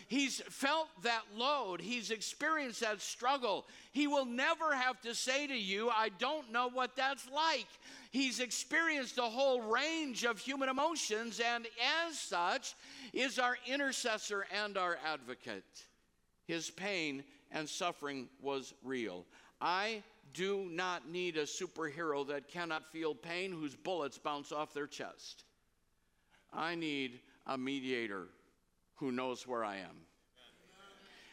He's 0.09 0.41
felt 0.49 0.89
that 1.03 1.23
load. 1.37 1.83
He's 1.83 2.11
experienced 2.11 2.81
that 2.81 3.03
struggle. 3.03 3.67
He 3.93 4.07
will 4.07 4.25
never 4.25 4.75
have 4.75 5.01
to 5.03 5.15
say 5.15 5.47
to 5.47 5.55
you, 5.55 5.91
I 5.91 6.09
don't 6.19 6.51
know 6.51 6.71
what 6.71 6.97
that's 6.97 7.29
like. 7.31 7.67
He's 8.11 8.41
experienced 8.41 9.17
the 9.17 9.23
whole 9.23 9.61
range 9.61 10.25
of 10.25 10.39
human 10.39 10.71
emotions, 10.71 11.43
and 11.45 11.67
as 12.09 12.19
such, 12.19 12.75
is 13.13 13.39
our 13.39 13.59
intercessor 13.67 14.47
and 14.65 14.79
our 14.79 14.97
advocate. 15.05 15.85
His 16.47 16.71
pain 16.71 17.23
and 17.53 17.69
suffering 17.69 18.31
was 18.41 18.73
real. 18.83 19.27
I 19.61 20.03
do 20.33 20.69
not 20.71 21.11
need 21.11 21.37
a 21.37 21.43
superhero 21.43 22.27
that 22.29 22.49
cannot 22.49 22.91
feel 22.91 23.15
pain 23.15 23.53
whose 23.53 23.77
bullets 23.77 24.17
bounce 24.17 24.53
off 24.53 24.73
their 24.73 24.87
chest. 24.87 25.45
I 26.51 26.77
need 26.77 27.21
a 27.47 27.59
mediator 27.59 28.29
who 28.99 29.13
knows 29.13 29.47
where 29.47 29.65
I 29.65 29.77
am. 29.77 30.05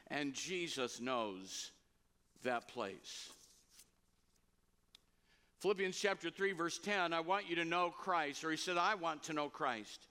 And 0.08 0.34
Jesus 0.34 1.02
knows 1.02 1.72
that 2.44 2.68
place. 2.68 3.30
Philippians 5.60 5.98
chapter 5.98 6.30
3, 6.30 6.54
verse 6.54 6.78
10 6.78 7.12
I 7.12 7.22
want 7.22 7.50
you 7.50 7.56
to 7.56 7.66
know 7.66 7.90
Christ, 7.90 8.44
or 8.44 8.52
he 8.52 8.58
said, 8.58 8.78
I 8.78 8.96
want 8.96 9.24
to 9.24 9.34
know 9.34 9.50
Christ 9.50 10.08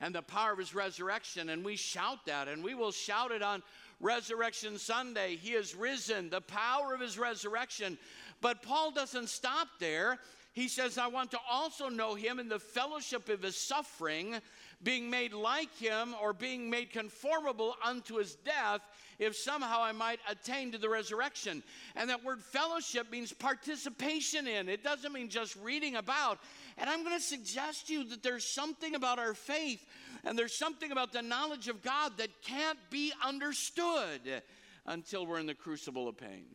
and 0.00 0.14
the 0.14 0.22
power 0.22 0.52
of 0.52 0.58
his 0.58 0.74
resurrection. 0.74 1.48
And 1.48 1.64
we 1.64 1.76
shout 1.76 2.26
that, 2.26 2.48
and 2.48 2.62
we 2.62 2.74
will 2.74 2.92
shout 2.92 3.30
it 3.30 3.42
on 3.42 3.62
Resurrection 4.00 4.78
Sunday. 4.78 5.36
He 5.36 5.52
is 5.52 5.74
risen, 5.74 6.30
the 6.30 6.40
power 6.40 6.94
of 6.94 7.00
his 7.00 7.18
resurrection. 7.18 7.98
But 8.40 8.62
Paul 8.62 8.92
doesn't 8.92 9.28
stop 9.28 9.68
there. 9.80 10.18
He 10.52 10.68
says, 10.68 10.98
I 10.98 11.08
want 11.08 11.30
to 11.32 11.38
also 11.50 11.88
know 11.88 12.14
him 12.14 12.38
in 12.38 12.48
the 12.48 12.58
fellowship 12.58 13.28
of 13.28 13.42
his 13.42 13.56
suffering, 13.56 14.36
being 14.82 15.10
made 15.10 15.32
like 15.32 15.74
him 15.76 16.14
or 16.22 16.32
being 16.32 16.70
made 16.70 16.92
conformable 16.92 17.74
unto 17.84 18.16
his 18.16 18.36
death, 18.36 18.80
if 19.18 19.36
somehow 19.36 19.82
I 19.82 19.92
might 19.92 20.20
attain 20.28 20.72
to 20.72 20.78
the 20.78 20.88
resurrection. 20.88 21.62
And 21.96 22.10
that 22.10 22.24
word 22.24 22.40
fellowship 22.42 23.10
means 23.10 23.32
participation 23.32 24.46
in, 24.46 24.68
it 24.68 24.84
doesn't 24.84 25.12
mean 25.12 25.28
just 25.28 25.56
reading 25.56 25.96
about. 25.96 26.38
And 26.76 26.88
I'm 26.88 27.02
going 27.04 27.16
to 27.16 27.22
suggest 27.22 27.88
to 27.88 27.94
you 27.94 28.04
that 28.10 28.22
there's 28.22 28.52
something 28.54 28.94
about 28.94 29.18
our 29.18 29.34
faith 29.34 29.84
and 30.24 30.38
there's 30.38 30.56
something 30.56 30.92
about 30.92 31.12
the 31.12 31.22
knowledge 31.22 31.68
of 31.68 31.82
God 31.82 32.12
that 32.18 32.28
can't 32.42 32.78
be 32.90 33.12
understood 33.24 34.42
until 34.86 35.26
we're 35.26 35.38
in 35.38 35.46
the 35.46 35.54
crucible 35.54 36.08
of 36.08 36.16
pain. 36.16 36.46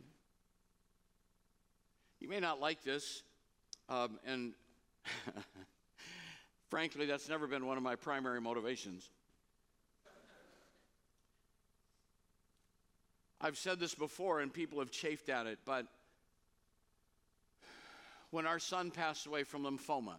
You 2.20 2.28
may 2.28 2.40
not 2.40 2.60
like 2.60 2.82
this, 2.82 3.22
um, 3.88 4.18
and 4.24 4.54
Frankly, 6.74 7.06
that's 7.06 7.28
never 7.28 7.46
been 7.46 7.66
one 7.66 7.76
of 7.76 7.84
my 7.84 7.94
primary 7.94 8.40
motivations. 8.40 9.08
I've 13.40 13.56
said 13.56 13.78
this 13.78 13.94
before 13.94 14.40
and 14.40 14.52
people 14.52 14.80
have 14.80 14.90
chafed 14.90 15.28
at 15.28 15.46
it, 15.46 15.60
but 15.64 15.86
when 18.32 18.44
our 18.44 18.58
son 18.58 18.90
passed 18.90 19.26
away 19.26 19.44
from 19.44 19.62
lymphoma, 19.62 20.16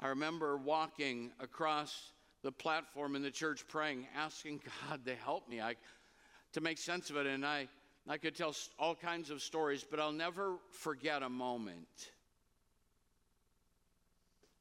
I 0.00 0.10
remember 0.10 0.56
walking 0.56 1.32
across 1.40 2.12
the 2.44 2.52
platform 2.52 3.16
in 3.16 3.22
the 3.22 3.32
church 3.32 3.64
praying, 3.66 4.06
asking 4.14 4.60
God 4.88 5.04
to 5.06 5.16
help 5.16 5.48
me 5.48 5.60
I, 5.60 5.74
to 6.52 6.60
make 6.60 6.78
sense 6.78 7.10
of 7.10 7.16
it. 7.16 7.26
And 7.26 7.44
I, 7.44 7.66
I 8.08 8.16
could 8.16 8.36
tell 8.36 8.54
all 8.78 8.94
kinds 8.94 9.30
of 9.30 9.42
stories, 9.42 9.82
but 9.82 9.98
I'll 9.98 10.12
never 10.12 10.54
forget 10.70 11.24
a 11.24 11.28
moment 11.28 12.12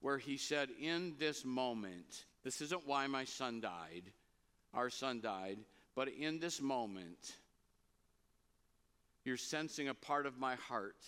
where 0.02 0.18
he 0.18 0.38
said, 0.38 0.70
In 0.80 1.16
this 1.18 1.44
moment, 1.44 2.26
this 2.44 2.62
isn't 2.62 2.88
why 2.88 3.08
my 3.08 3.26
son 3.26 3.62
died, 3.62 4.04
our 4.74 4.90
son 4.90 5.22
died, 5.22 5.58
but 5.96 6.08
in 6.08 6.40
this 6.40 6.62
moment, 6.62 7.36
you're 9.26 9.38
sensing 9.38 9.90
a 9.90 9.94
part 9.94 10.26
of 10.26 10.38
my 10.38 10.56
heart, 10.56 11.04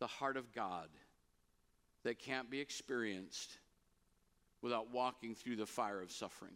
the 0.00 0.06
heart 0.06 0.36
of 0.36 0.52
God, 0.52 0.88
that 2.02 2.18
can't 2.18 2.50
be 2.50 2.60
experienced 2.60 3.58
without 4.60 4.92
walking 4.92 5.34
through 5.34 5.56
the 5.56 5.66
fire 5.66 6.00
of 6.00 6.10
suffering. 6.10 6.54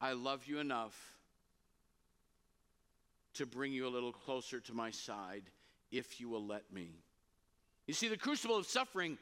I 0.00 0.12
love 0.12 0.46
you 0.46 0.58
enough 0.58 0.96
to 3.34 3.46
bring 3.46 3.72
you 3.72 3.86
a 3.86 3.88
little 3.88 4.12
closer 4.12 4.60
to 4.60 4.74
my 4.74 4.90
side 4.90 5.44
if 5.90 6.20
you 6.20 6.28
will 6.28 6.44
let 6.44 6.72
me. 6.72 6.90
You 7.88 7.94
see, 7.94 8.08
the 8.08 8.18
crucible 8.18 8.56
of 8.56 8.66
suffering 8.66 9.16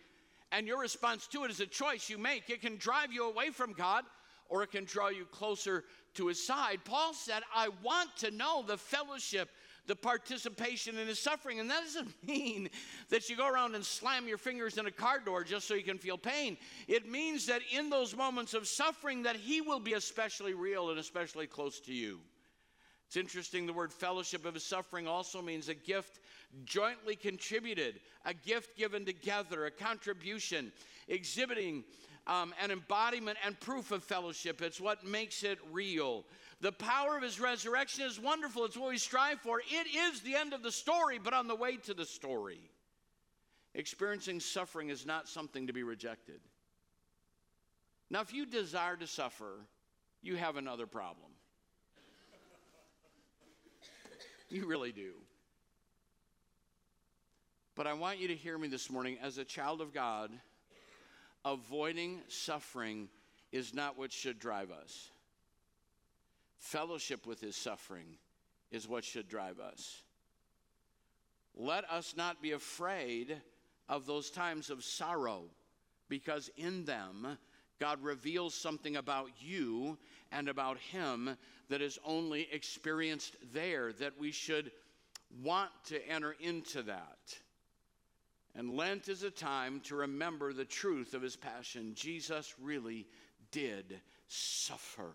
and 0.51 0.67
your 0.67 0.81
response 0.81 1.29
to 1.29 1.45
it 1.45 1.51
is 1.53 1.61
a 1.61 1.67
choice 1.67 2.11
you 2.11 2.19
make. 2.19 2.51
It 2.51 2.61
can 2.61 2.77
drive 2.77 3.13
you 3.13 3.29
away 3.29 3.51
from 3.51 3.73
God 3.73 4.05
or 4.49 4.65
it 4.65 4.73
can 4.73 4.85
draw 4.85 5.09
you 5.09 5.25
closer 5.25 5.85
to 6.15 6.27
his 6.27 6.45
side. 6.45 6.81
Paul 6.85 7.15
said, 7.15 7.43
I 7.55 7.69
want 7.83 8.17
to 8.19 8.33
know 8.33 8.65
the 8.67 8.77
fellowship, 8.77 9.51
the 9.87 9.95
participation 9.95 10.99
in 10.99 11.07
his 11.07 11.21
suffering. 11.21 11.61
And 11.61 11.71
that 11.71 11.85
doesn't 11.85 12.13
mean 12.27 12.69
that 13.09 13.29
you 13.29 13.37
go 13.37 13.49
around 13.49 13.77
and 13.77 13.85
slam 13.85 14.27
your 14.27 14.39
fingers 14.39 14.79
in 14.79 14.87
a 14.87 14.91
car 14.91 15.21
door 15.21 15.45
just 15.45 15.69
so 15.69 15.75
you 15.75 15.85
can 15.85 15.99
feel 15.99 16.19
pain. 16.19 16.57
It 16.89 17.09
means 17.09 17.47
that 17.47 17.63
in 17.73 17.89
those 17.89 18.17
moments 18.17 18.53
of 18.53 18.67
suffering 18.67 19.23
that 19.23 19.37
he 19.37 19.61
will 19.61 19.81
be 19.81 19.93
especially 19.93 20.55
real 20.55 20.91
and 20.91 20.99
especially 20.99 21.47
close 21.47 21.79
to 21.81 21.95
you. 21.95 22.19
It's 23.07 23.17
interesting, 23.17 23.67
the 23.67 23.73
word 23.73 23.93
fellowship 23.93 24.45
of 24.45 24.55
his 24.55 24.65
suffering 24.65 25.07
also 25.07 25.41
means 25.41 25.69
a 25.69 25.75
gift 25.75 26.19
jointly 26.65 27.15
contributed, 27.15 28.01
a 28.25 28.35
gift 28.35 28.77
given 28.77 29.05
together, 29.05 29.67
a 29.67 29.71
contribution, 29.71 30.73
exhibiting 31.07 31.85
um, 32.27 32.53
an 32.61 32.73
embodiment 32.73 33.39
and 33.45 33.59
proof 33.61 33.93
of 33.93 34.03
fellowship. 34.03 34.61
It's 34.61 34.81
what 34.81 35.05
makes 35.05 35.45
it 35.45 35.59
real. 35.71 36.25
The 36.61 36.73
power 36.73 37.17
of 37.17 37.23
his 37.23 37.39
resurrection 37.39 38.05
is 38.05 38.19
wonderful. 38.19 38.65
It's 38.65 38.77
what 38.77 38.91
we 38.91 38.99
strive 38.99 39.41
for. 39.41 39.61
It 39.61 39.87
is 39.95 40.21
the 40.23 40.35
end 40.35 40.53
of 40.53 40.63
the 40.63 40.73
story, 40.73 41.19
but 41.23 41.33
on 41.35 41.47
the 41.47 41.55
way 41.55 41.77
to 41.77 41.95
the 41.95 42.07
story. 42.07 42.61
Experiencing 43.75 44.41
suffering 44.41 44.89
is 44.89 45.07
not 45.07 45.29
something 45.29 45.67
to 45.67 45.73
be 45.73 45.83
rejected. 45.83 46.41
Now, 48.11 48.21
if 48.21 48.33
you 48.33 48.47
desire 48.47 48.97
to 48.97 49.07
suffer, 49.07 49.67
you 50.23 50.37
have 50.37 50.57
another 50.57 50.87
problem. 50.87 51.36
You 54.51 54.67
really 54.67 54.93
do. 54.93 55.15
But 57.75 57.87
I 57.87 57.95
want 57.95 58.19
you 58.19 58.29
to 58.29 58.35
hear 58.35 58.57
me 58.57 58.69
this 58.69 58.89
morning 58.89 59.19
as 59.21 59.39
a 59.39 59.45
child 59.45 59.81
of 59.81 59.93
God, 59.93 60.31
avoiding 61.45 62.21
suffering 62.29 63.09
is 63.53 63.75
not 63.75 63.99
what 63.99 64.13
should 64.13 64.39
drive 64.39 64.71
us. 64.71 65.11
Fellowship 66.59 67.27
with 67.27 67.41
his 67.41 67.57
suffering 67.57 68.19
is 68.71 68.89
what 68.89 69.05
should 69.05 69.29
drive 69.29 69.59
us. 69.59 70.03
Let 71.55 71.85
us 71.91 72.15
not 72.17 72.41
be 72.41 72.53
afraid 72.53 73.37
of 73.89 74.07
those 74.07 74.31
times 74.31 74.71
of 74.71 74.85
sorrow 74.85 75.45
because 76.09 76.51
in 76.57 76.85
them 76.85 77.37
God 77.79 78.03
reveals 78.03 78.55
something 78.55 78.97
about 78.97 79.31
you 79.41 79.99
and 80.33 80.49
about 80.49 80.79
Him 80.79 81.37
that 81.69 81.83
is 81.83 81.99
only 82.05 82.49
experienced 82.53 83.37
there, 83.53 83.93
that 83.95 84.19
we 84.19 84.31
should 84.31 84.71
want 85.43 85.71
to 85.87 86.09
enter 86.09 86.37
into 86.41 86.83
that. 86.83 87.19
And 88.55 88.77
Lent 88.77 89.09
is 89.09 89.23
a 89.23 89.31
time 89.31 89.81
to 89.81 89.97
remember 89.97 90.53
the 90.53 90.65
truth 90.65 91.13
of 91.15 91.23
His 91.23 91.37
passion. 91.37 91.93
Jesus 91.95 92.55
really 92.61 93.07
did 93.51 94.01
suffer. 94.29 95.15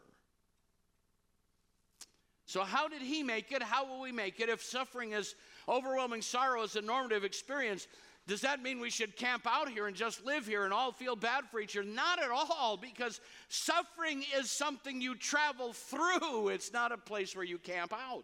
So, 2.52 2.64
how 2.64 2.90
did 2.90 3.02
he 3.02 3.24
make 3.24 3.54
it? 3.54 3.64
How 3.64 3.86
will 3.86 4.02
we 4.02 4.12
make 4.12 4.42
it? 4.42 4.50
If 4.50 4.62
suffering 4.62 5.14
is 5.14 5.36
overwhelming 5.70 6.22
sorrow 6.22 6.64
is 6.64 6.76
a 6.76 6.82
normative 6.82 7.24
experience, 7.24 7.88
does 8.32 8.40
that 8.40 8.64
mean 8.64 8.80
we 8.80 8.90
should 8.90 9.18
camp 9.18 9.46
out 9.46 9.68
here 9.68 9.88
and 9.88 9.96
just 9.96 10.26
live 10.26 10.48
here 10.48 10.64
and 10.64 10.72
all 10.72 10.94
feel 10.94 11.18
bad 11.18 11.44
for 11.52 11.60
each 11.60 11.76
other? 11.76 11.86
Not 11.86 12.18
at 12.18 12.30
all, 12.32 12.78
because 12.82 13.20
suffering 13.50 14.24
is 14.40 14.50
something 14.50 15.02
you 15.02 15.16
travel 15.16 15.74
through. 15.74 16.48
It's 16.48 16.72
not 16.72 16.94
a 16.94 16.98
place 16.98 17.36
where 17.36 17.44
you 17.44 17.58
camp 17.58 17.92
out. 17.92 18.24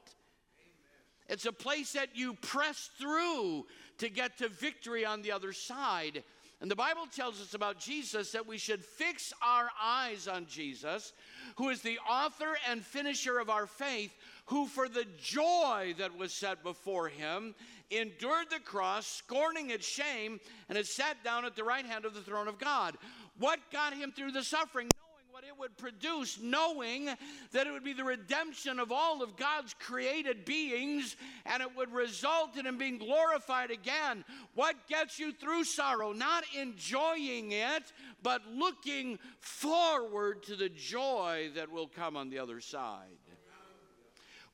It's 1.27 1.45
a 1.45 1.51
place 1.51 1.91
that 1.91 2.15
you 2.15 2.35
press 2.35 2.89
through 2.97 3.65
to 3.97 4.07
get 4.07 4.37
to 4.37 4.47
victory 4.47 5.05
on 5.05 5.23
the 5.23 5.33
other 5.33 5.51
side. 5.51 6.23
And 6.59 6.71
the 6.71 6.75
Bible 6.75 7.05
tells 7.15 7.39
us 7.39 7.53
about 7.53 7.77
Jesus 7.79 8.31
that 8.31 8.47
we 8.47 8.57
should 8.57 8.83
fix 8.83 9.31
our 9.45 9.69
eyes 9.81 10.27
on 10.27 10.47
Jesus, 10.47 11.13
who 11.55 11.69
is 11.69 11.81
the 11.81 11.99
author 12.09 12.57
and 12.69 12.83
finisher 12.83 13.37
of 13.37 13.49
our 13.49 13.67
faith, 13.67 14.11
who 14.47 14.65
for 14.65 14.89
the 14.89 15.05
joy 15.21 15.93
that 15.99 16.17
was 16.17 16.33
set 16.33 16.63
before 16.63 17.09
him 17.09 17.53
endured 17.91 18.49
the 18.49 18.59
cross, 18.59 19.05
scorning 19.05 19.69
its 19.69 19.87
shame, 19.87 20.39
and 20.67 20.77
has 20.77 20.89
sat 20.89 21.23
down 21.23 21.45
at 21.45 21.55
the 21.55 21.63
right 21.63 21.85
hand 21.85 22.05
of 22.05 22.15
the 22.15 22.21
throne 22.21 22.47
of 22.47 22.57
God. 22.57 22.97
What 23.37 23.59
got 23.71 23.93
him 23.93 24.11
through 24.11 24.31
the 24.31 24.43
suffering? 24.43 24.87
what 24.87 25.06
it 25.47 25.57
would 25.57 25.77
produce, 25.77 26.39
knowing 26.41 27.05
that 27.51 27.67
it 27.67 27.71
would 27.71 27.83
be 27.83 27.93
the 27.93 28.03
redemption 28.03 28.79
of 28.79 28.91
all 28.91 29.23
of 29.23 29.37
God's 29.37 29.73
created 29.73 30.43
beings 30.43 31.15
and 31.45 31.63
it 31.63 31.75
would 31.75 31.93
result 31.93 32.57
in 32.57 32.65
Him 32.65 32.77
being 32.77 32.97
glorified 32.97 33.71
again. 33.71 34.25
What 34.55 34.75
gets 34.87 35.19
you 35.19 35.31
through 35.31 35.63
sorrow? 35.63 36.11
Not 36.11 36.43
enjoying 36.59 37.53
it, 37.53 37.93
but 38.21 38.41
looking 38.53 39.19
forward 39.39 40.43
to 40.43 40.55
the 40.55 40.69
joy 40.69 41.49
that 41.55 41.71
will 41.71 41.87
come 41.87 42.17
on 42.17 42.29
the 42.29 42.39
other 42.39 42.59
side. 42.59 43.07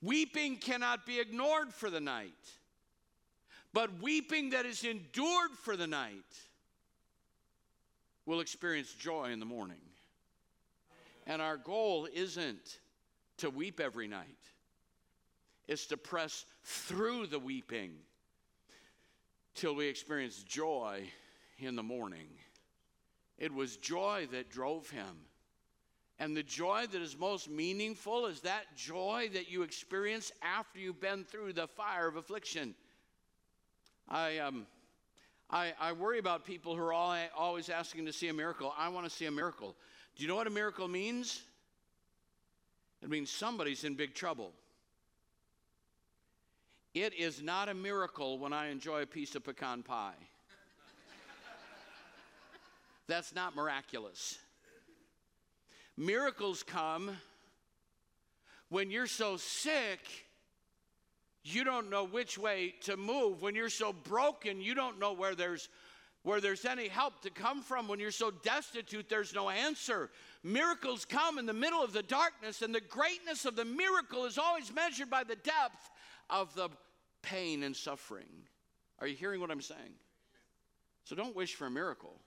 Weeping 0.02 0.58
cannot 0.58 1.06
be 1.06 1.20
ignored 1.20 1.74
for 1.74 1.90
the 1.90 2.02
night, 2.02 2.34
but 3.74 4.02
weeping 4.02 4.52
that 4.52 4.66
is 4.66 4.84
endured 4.84 5.52
for 5.64 5.76
the 5.76 5.88
night 5.88 6.20
will 8.26 8.42
experience 8.42 8.94
joy 8.94 9.32
in 9.32 9.40
the 9.40 9.46
morning. 9.46 9.78
And 11.26 11.42
our 11.42 11.58
goal 11.58 12.08
isn't 12.14 12.80
to 13.38 13.50
weep 13.50 13.80
every 13.80 14.08
night, 14.08 14.28
it's 15.68 15.88
to 15.88 15.98
press 15.98 16.46
through 16.64 17.28
the 17.28 17.40
weeping 17.40 17.94
till 19.56 19.76
we 19.76 19.88
experience 19.88 20.44
joy 20.44 21.04
in 21.60 21.76
the 21.76 21.84
morning. 21.84 22.28
It 23.38 23.54
was 23.54 23.78
joy 23.78 24.28
that 24.32 24.50
drove 24.50 24.90
him. 24.90 25.26
And 26.20 26.38
the 26.38 26.44
joy 26.44 26.86
that 26.92 27.02
is 27.02 27.18
most 27.18 27.50
meaningful 27.50 28.28
is 28.28 28.42
that 28.42 28.76
joy 28.76 29.30
that 29.34 29.50
you 29.50 29.64
experience 29.64 30.32
after 30.42 30.80
you've 30.80 31.02
been 31.02 31.24
through 31.24 31.54
the 31.54 31.68
fire 31.68 32.08
of 32.08 32.16
affliction. 32.16 32.76
I, 34.08 34.38
um, 34.38 34.68
I, 35.50 35.74
I 35.80 35.94
worry 35.94 36.20
about 36.20 36.46
people 36.46 36.76
who 36.76 36.82
are 36.82 36.94
all, 36.94 37.18
always 37.36 37.70
asking 37.70 38.06
to 38.06 38.14
see 38.14 38.28
a 38.28 38.34
miracle. 38.34 38.74
I 38.78 38.90
want 38.90 39.06
to 39.06 39.10
see 39.10 39.26
a 39.26 39.32
miracle. 39.32 39.76
Do 40.16 40.24
you 40.24 40.28
know 40.28 40.36
what 40.36 40.48
a 40.48 40.52
miracle 40.52 40.88
means? 40.88 41.42
It 43.02 43.10
means 43.10 43.30
somebody's 43.30 43.84
in 43.84 43.96
big 43.96 44.14
trouble. 44.14 44.52
It 46.94 47.14
is 47.16 47.42
not 47.42 47.70
a 47.70 47.74
miracle 47.74 48.38
when 48.38 48.54
I 48.54 48.68
enjoy 48.68 49.02
a 49.02 49.08
piece 49.08 49.36
of 49.36 49.44
pecan 49.44 49.82
pie. 49.82 50.14
That's 53.08 53.34
not 53.34 53.56
miraculous. 53.56 54.38
Miracles 55.98 56.64
come 56.64 57.18
when 58.74 58.90
you're 58.90 59.06
so 59.06 59.38
sick, 59.38 60.00
you 61.44 61.64
don't 61.64 61.92
know 61.92 62.06
which 62.06 62.40
way 62.40 62.74
to 62.86 62.98
move. 62.98 63.44
When 63.44 63.54
you're 63.54 63.70
so 63.70 63.94
broken, 63.94 64.62
you 64.62 64.74
don't 64.74 65.00
know 65.00 65.14
where 65.14 65.36
there's 65.36 65.70
where 66.24 66.40
there's 66.40 66.66
any 66.66 66.88
help 66.88 67.22
to 67.22 67.30
come 67.30 67.62
from. 67.62 67.88
When 67.88 68.00
you're 68.00 68.12
so 68.12 68.32
destitute, 68.32 69.10
there's 69.10 69.34
no 69.34 69.50
answer. 69.50 70.10
Miracles 70.42 71.06
come 71.06 71.38
in 71.38 71.46
the 71.46 71.54
middle 71.54 71.84
of 71.84 71.94
the 71.94 72.04
darkness, 72.04 72.62
and 72.62 72.74
the 72.74 72.82
greatness 72.82 73.46
of 73.46 73.56
the 73.56 73.66
miracle 73.66 74.26
is 74.26 74.38
always 74.38 74.74
measured 74.74 75.10
by 75.10 75.24
the 75.24 75.36
depth 75.36 75.90
of 76.30 76.54
the 76.56 76.70
pain 77.22 77.64
and 77.64 77.76
suffering. 77.76 78.48
Are 79.00 79.08
you 79.08 79.16
hearing 79.16 79.42
what 79.42 79.52
I'm 79.52 79.62
saying? 79.62 79.96
So 81.04 81.16
don't 81.16 81.36
wish 81.36 81.56
for 81.56 81.68
a 81.68 81.72
miracle. 81.72 82.20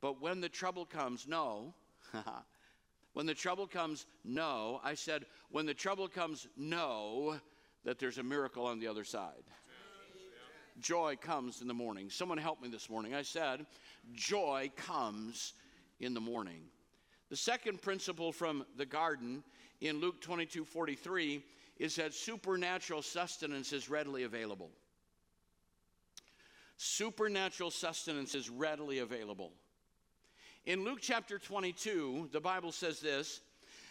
But 0.00 0.20
when 0.20 0.40
the 0.40 0.48
trouble 0.48 0.84
comes, 0.84 1.28
no. 1.28 1.74
when 3.12 3.26
the 3.26 3.34
trouble 3.34 3.68
comes, 3.68 4.06
no. 4.24 4.80
I 4.82 4.94
said, 4.94 5.26
when 5.50 5.64
the 5.64 5.74
trouble 5.74 6.08
comes, 6.08 6.48
no, 6.56 7.38
that 7.84 8.00
there's 8.00 8.18
a 8.18 8.22
miracle 8.24 8.66
on 8.66 8.80
the 8.80 8.88
other 8.88 9.04
side 9.04 9.44
joy 10.80 11.16
comes 11.20 11.60
in 11.60 11.68
the 11.68 11.74
morning. 11.74 12.10
Someone 12.10 12.38
help 12.38 12.62
me 12.62 12.68
this 12.68 12.88
morning. 12.88 13.14
I 13.14 13.22
said, 13.22 13.66
joy 14.14 14.70
comes 14.76 15.54
in 16.00 16.14
the 16.14 16.20
morning. 16.20 16.62
The 17.30 17.36
second 17.36 17.80
principle 17.80 18.32
from 18.32 18.64
the 18.76 18.86
garden 18.86 19.42
in 19.80 20.00
Luke 20.00 20.20
22 20.20 20.64
43 20.64 21.42
is 21.78 21.96
that 21.96 22.14
supernatural 22.14 23.02
sustenance 23.02 23.72
is 23.72 23.88
readily 23.88 24.24
available. 24.24 24.70
Supernatural 26.76 27.70
sustenance 27.70 28.34
is 28.34 28.50
readily 28.50 28.98
available. 28.98 29.52
In 30.64 30.84
Luke 30.84 30.98
chapter 31.00 31.38
22, 31.38 32.28
the 32.32 32.40
Bible 32.40 32.72
says 32.72 33.00
this 33.00 33.40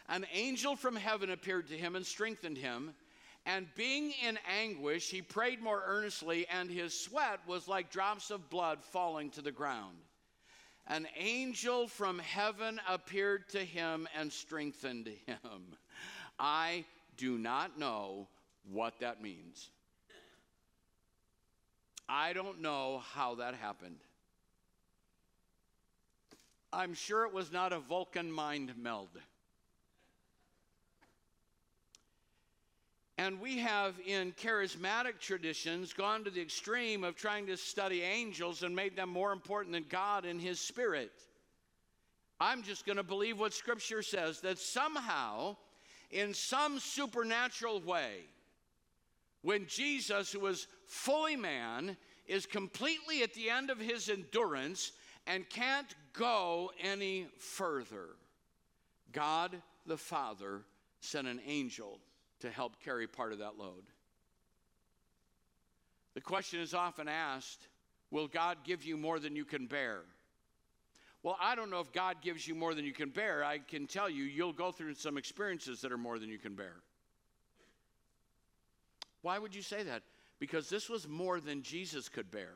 An 0.08 0.26
angel 0.34 0.76
from 0.76 0.96
heaven 0.96 1.32
appeared 1.32 1.68
to 1.68 1.78
him 1.78 1.96
and 1.96 2.06
strengthened 2.06 2.58
him. 2.58 2.94
And 3.46 3.68
being 3.76 4.14
in 4.26 4.38
anguish, 4.48 5.10
he 5.10 5.22
prayed 5.22 5.62
more 5.62 5.84
earnestly, 5.86 6.46
and 6.48 6.70
his 6.70 6.98
sweat 6.98 7.40
was 7.48 7.68
like 7.68 7.92
drops 7.92 8.30
of 8.30 8.50
blood 8.50 8.84
falling 8.84 9.32
to 9.32 9.42
the 9.42 9.52
ground. 9.52 9.98
An 10.88 11.08
angel 11.18 11.88
from 11.88 12.20
heaven 12.20 12.80
appeared 12.88 13.50
to 13.50 13.60
him 13.60 14.08
and 14.16 14.32
strengthened 14.32 15.10
him. 15.26 15.76
I 16.40 16.86
do 17.18 17.38
not 17.38 17.80
know 17.80 18.28
what 18.72 19.00
that 19.00 19.22
means. 19.22 19.70
I 22.08 22.34
don't 22.34 22.62
know 22.62 23.02
how 23.14 23.36
that 23.36 23.56
happened. 23.56 24.00
I'm 26.74 26.94
sure 26.94 27.26
it 27.26 27.34
was 27.34 27.52
not 27.52 27.74
a 27.74 27.80
Vulcan 27.80 28.32
mind 28.32 28.74
meld. 28.78 29.10
And 33.22 33.40
we 33.40 33.60
have 33.60 33.94
in 34.04 34.32
charismatic 34.32 35.20
traditions 35.20 35.94
gone 35.94 36.24
to 36.24 36.32
the 36.32 36.42
extreme 36.42 37.04
of 37.04 37.16
trying 37.16 37.46
to 37.46 37.56
study 37.56 38.02
angels 38.02 38.64
and 38.64 38.76
made 38.76 38.96
them 38.96 39.10
more 39.10 39.32
important 39.32 39.74
than 39.74 39.86
God 39.88 40.26
and 40.26 40.42
His 40.42 40.60
Spirit. 40.60 41.12
I'm 42.40 42.64
just 42.64 42.84
going 42.84 42.98
to 42.98 43.04
believe 43.04 43.40
what 43.40 43.54
Scripture 43.54 44.02
says 44.02 44.42
that 44.42 44.58
somehow, 44.58 45.56
in 46.10 46.34
some 46.34 46.80
supernatural 46.80 47.82
way, 47.82 48.22
when 49.44 49.68
Jesus, 49.68 50.32
who 50.32 50.40
was 50.40 50.66
fully 50.88 51.36
man, 51.36 51.98
is 52.26 52.48
completely 52.48 53.22
at 53.22 53.36
the 53.36 53.52
end 53.52 53.70
of 53.70 53.78
his 53.78 54.10
endurance 54.10 54.94
and 55.28 55.48
can't 55.48 55.94
go 56.14 56.72
any 56.82 57.28
further, 57.38 58.16
God 59.12 59.62
the 59.86 59.98
Father 59.98 60.62
sent 61.02 61.28
an 61.28 61.40
angel 61.46 62.00
to 62.42 62.50
help 62.50 62.80
carry 62.84 63.08
part 63.08 63.34
of 63.34 63.40
that 63.40 63.58
load. 63.58 63.84
The 66.14 66.22
question 66.22 66.60
is 66.60 66.74
often 66.74 67.08
asked 67.08 67.68
Will 68.12 68.28
God 68.28 68.58
give 68.66 68.84
you 68.84 68.98
more 68.98 69.20
than 69.20 69.36
you 69.36 69.46
can 69.46 69.68
bear? 69.68 70.02
Well, 71.24 71.38
I 71.40 71.56
don't 71.56 71.70
know 71.70 71.80
if 71.80 71.94
God 71.94 72.18
gives 72.22 72.48
you 72.48 72.56
more 72.56 72.74
than 72.74 72.84
you 72.84 72.94
can 72.94 73.10
bear. 73.10 73.44
I 73.44 73.60
can 73.60 73.88
tell 73.88 74.10
you, 74.10 74.24
you'll 74.24 74.54
go 74.54 74.72
through 74.72 74.96
some 74.96 75.18
experiences 75.18 75.82
that 75.82 75.92
are 75.92 75.98
more 75.98 76.20
than 76.20 76.30
you 76.30 76.40
can 76.40 76.56
bear. 76.56 76.76
Why 79.22 79.38
would 79.38 79.54
you 79.54 79.62
say 79.62 79.84
that? 79.84 80.02
Because 80.40 80.68
this 80.68 80.90
was 80.90 81.08
more 81.08 81.40
than 81.40 81.62
Jesus 81.62 82.10
could 82.10 82.32
bear. 82.32 82.54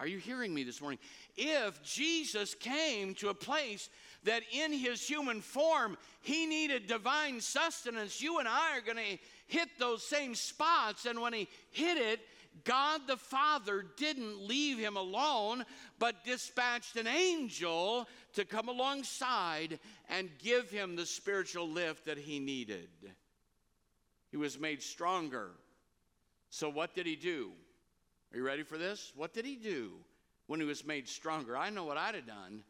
Are 0.00 0.06
you 0.06 0.18
hearing 0.18 0.52
me 0.52 0.64
this 0.64 0.80
morning? 0.80 0.98
If 1.36 1.82
Jesus 1.82 2.54
came 2.54 3.14
to 3.16 3.28
a 3.28 3.34
place 3.34 3.88
that 4.24 4.42
in 4.52 4.72
his 4.72 5.06
human 5.06 5.40
form 5.40 5.96
he 6.22 6.46
needed 6.46 6.86
divine 6.86 7.40
sustenance, 7.40 8.20
you 8.20 8.38
and 8.38 8.48
I 8.48 8.76
are 8.76 8.82
going 8.82 8.96
to 8.96 9.18
hit 9.46 9.68
those 9.78 10.06
same 10.06 10.34
spots. 10.34 11.06
And 11.06 11.20
when 11.20 11.32
he 11.32 11.48
hit 11.70 11.96
it, 11.96 12.20
God 12.64 13.02
the 13.06 13.16
Father 13.16 13.84
didn't 13.96 14.46
leave 14.46 14.78
him 14.78 14.96
alone, 14.96 15.64
but 15.98 16.24
dispatched 16.24 16.96
an 16.96 17.06
angel 17.06 18.06
to 18.34 18.44
come 18.44 18.68
alongside 18.68 19.78
and 20.08 20.28
give 20.38 20.70
him 20.70 20.96
the 20.96 21.06
spiritual 21.06 21.68
lift 21.68 22.06
that 22.06 22.18
he 22.18 22.38
needed. 22.38 22.88
He 24.30 24.36
was 24.36 24.58
made 24.58 24.82
stronger. 24.82 25.50
So, 26.50 26.68
what 26.68 26.94
did 26.94 27.06
he 27.06 27.16
do? 27.16 27.52
Are 28.32 28.36
you 28.36 28.44
ready 28.44 28.62
for 28.62 28.78
this? 28.78 29.12
What 29.16 29.32
did 29.32 29.44
he 29.44 29.56
do 29.56 29.92
when 30.46 30.60
he 30.60 30.66
was 30.66 30.84
made 30.84 31.08
stronger? 31.08 31.56
I 31.56 31.70
know 31.70 31.84
what 31.84 31.96
I'd 31.96 32.14
have 32.14 32.26
done. 32.26 32.62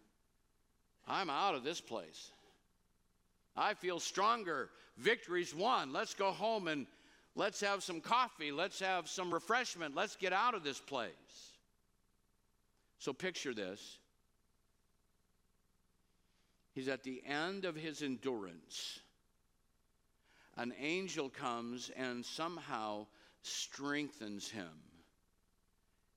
I'm 1.11 1.29
out 1.29 1.57
of 1.57 1.64
this 1.64 1.81
place. 1.81 2.31
I 3.57 3.75
feel 3.75 3.99
stronger. 3.99 4.70
Victory's 4.96 5.53
won. 5.53 5.92
Let's 5.92 6.14
go 6.14 6.31
home 6.31 6.68
and 6.68 6.87
let's 7.35 7.61
have 7.61 7.83
some 7.83 8.01
coffee. 8.01 8.53
Let's 8.53 8.79
have 8.79 9.09
some 9.09 9.35
refreshment. 9.35 9.96
Let's 9.96 10.14
get 10.14 10.33
out 10.33 10.55
of 10.55 10.62
this 10.62 10.79
place. 10.79 11.11
So 12.99 13.12
picture 13.12 13.53
this. 13.53 13.99
He's 16.75 16.87
at 16.87 17.03
the 17.03 17.20
end 17.27 17.64
of 17.64 17.75
his 17.75 18.03
endurance. 18.03 19.01
An 20.57 20.73
angel 20.81 21.29
comes 21.29 21.90
and 21.96 22.25
somehow 22.25 23.07
strengthens 23.42 24.49
him. 24.49 24.70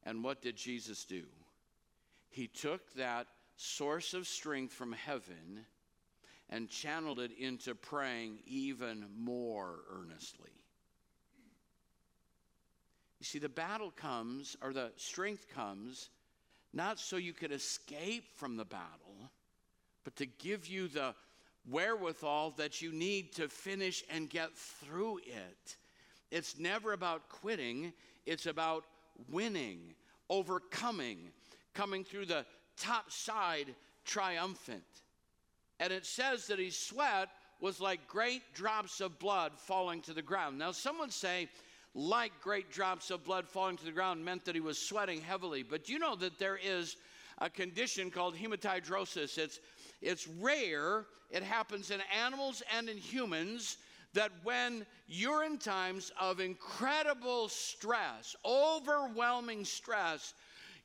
And 0.03 0.23
what 0.23 0.43
did 0.43 0.55
Jesus 0.55 1.03
do? 1.05 1.23
He 2.29 2.47
took 2.47 2.93
that 2.93 3.25
source 3.55 4.13
of 4.13 4.27
strength 4.27 4.73
from 4.73 4.91
heaven 4.91 5.65
and 6.49 6.69
channeled 6.69 7.19
it 7.19 7.31
into 7.37 7.73
praying 7.73 8.39
even 8.45 9.05
more 9.17 9.79
earnestly. 9.91 10.51
You 13.19 13.25
see, 13.25 13.39
the 13.39 13.49
battle 13.49 13.91
comes, 13.91 14.57
or 14.61 14.73
the 14.73 14.91
strength 14.97 15.47
comes, 15.53 16.09
not 16.73 16.99
so 16.99 17.15
you 17.15 17.33
could 17.33 17.51
escape 17.51 18.25
from 18.35 18.57
the 18.57 18.65
battle, 18.65 19.31
but 20.03 20.15
to 20.17 20.25
give 20.25 20.67
you 20.67 20.87
the 20.87 21.15
wherewithal 21.69 22.51
that 22.57 22.81
you 22.81 22.91
need 22.91 23.33
to 23.35 23.47
finish 23.47 24.03
and 24.09 24.29
get 24.29 24.53
through 24.55 25.19
it. 25.19 25.77
It's 26.31 26.59
never 26.59 26.93
about 26.93 27.29
quitting, 27.29 27.93
it's 28.25 28.45
about 28.45 28.83
winning, 29.29 29.93
overcoming, 30.29 31.29
coming 31.73 32.03
through 32.03 32.25
the 32.25 32.45
top 32.77 33.11
side 33.11 33.73
triumphant. 34.05 34.83
And 35.79 35.91
it 35.91 36.05
says 36.05 36.47
that 36.47 36.59
his 36.59 36.77
sweat 36.77 37.29
was 37.59 37.79
like 37.79 38.07
great 38.07 38.41
drops 38.53 39.01
of 39.01 39.17
blood 39.19 39.53
falling 39.57 40.01
to 40.01 40.13
the 40.13 40.21
ground. 40.21 40.57
Now, 40.57 40.71
some 40.71 40.99
would 40.99 41.13
say, 41.13 41.49
like 41.95 42.31
great 42.41 42.71
drops 42.71 43.11
of 43.11 43.23
blood 43.23 43.47
falling 43.47 43.77
to 43.77 43.85
the 43.85 43.91
ground 43.91 44.23
meant 44.23 44.45
that 44.45 44.55
he 44.55 44.61
was 44.61 44.77
sweating 44.77 45.21
heavily. 45.21 45.63
But 45.63 45.89
you 45.89 45.99
know 45.99 46.15
that 46.17 46.39
there 46.39 46.59
is 46.61 46.97
a 47.37 47.49
condition 47.49 48.09
called 48.09 48.35
hematidrosis. 48.35 49.37
It's, 49.37 49.59
it's 50.01 50.27
rare, 50.27 51.05
it 51.29 51.43
happens 51.43 51.91
in 51.91 51.99
animals 52.17 52.63
and 52.75 52.89
in 52.89 52.97
humans. 52.97 53.77
That 54.13 54.31
when 54.43 54.85
you're 55.07 55.43
in 55.43 55.57
times 55.57 56.11
of 56.19 56.39
incredible 56.39 57.47
stress, 57.47 58.35
overwhelming 58.45 59.65
stress, 59.65 60.33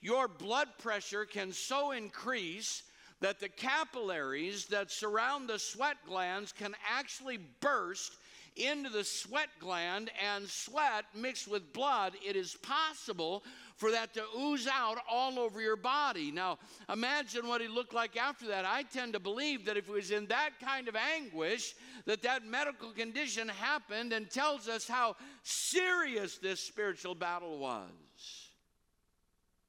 your 0.01 0.29
blood 0.29 0.69
pressure 0.79 1.25
can 1.25 1.53
so 1.53 1.93
increase 1.93 2.83
that 3.21 3.41
the 3.41 3.49
capillaries 3.49 4.67
that 4.67 4.91
surround 4.91 5.49
the 5.49 5.59
sweat 5.59 5.97
glands 6.07 6.53
can 6.53 6.75
actually 6.89 7.39
burst 7.61 8.17
into 8.55 8.91
the 8.91 9.05
sweat 9.05 9.49
gland 9.61 10.11
and 10.25 10.49
sweat 10.49 11.05
mixed 11.15 11.49
with 11.49 11.73
blood. 11.73 12.15
It 12.27 12.37
is 12.37 12.57
possible 12.57 13.45
for 13.77 13.93
that 13.93 14.13
to 14.15 14.25
ooze 14.37 14.67
out 14.67 14.99
all 15.09 15.39
over 15.39 15.61
your 15.61 15.77
body. 15.77 16.33
Now, 16.33 16.59
imagine 16.93 17.47
what 17.47 17.61
he 17.61 17.69
looked 17.69 17.95
like 17.95 18.17
after 18.17 18.49
that. 18.49 18.65
I 18.65 18.83
tend 18.83 19.13
to 19.13 19.21
believe 19.21 19.65
that 19.67 19.77
if 19.77 19.87
he 19.87 19.93
was 19.93 20.11
in 20.11 20.27
that 20.27 20.51
kind 20.61 20.89
of 20.89 20.97
anguish, 20.97 21.75
that 22.05 22.23
that 22.23 22.45
medical 22.45 22.91
condition 22.91 23.49
happened 23.49 24.13
and 24.13 24.29
tells 24.29 24.69
us 24.69 24.89
how 24.89 25.15
serious 25.45 26.39
this 26.39 26.61
spiritual 26.61 27.15
battle 27.15 27.59
was. 27.59 27.91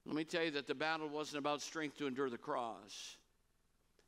Let 0.09 0.15
me 0.15 0.23
tell 0.23 0.43
you 0.43 0.49
that 0.51 0.65
the 0.65 0.73
battle 0.73 1.07
wasn't 1.07 1.37
about 1.37 1.61
strength 1.61 1.99
to 1.99 2.07
endure 2.07 2.31
the 2.31 2.37
cross. 2.39 3.15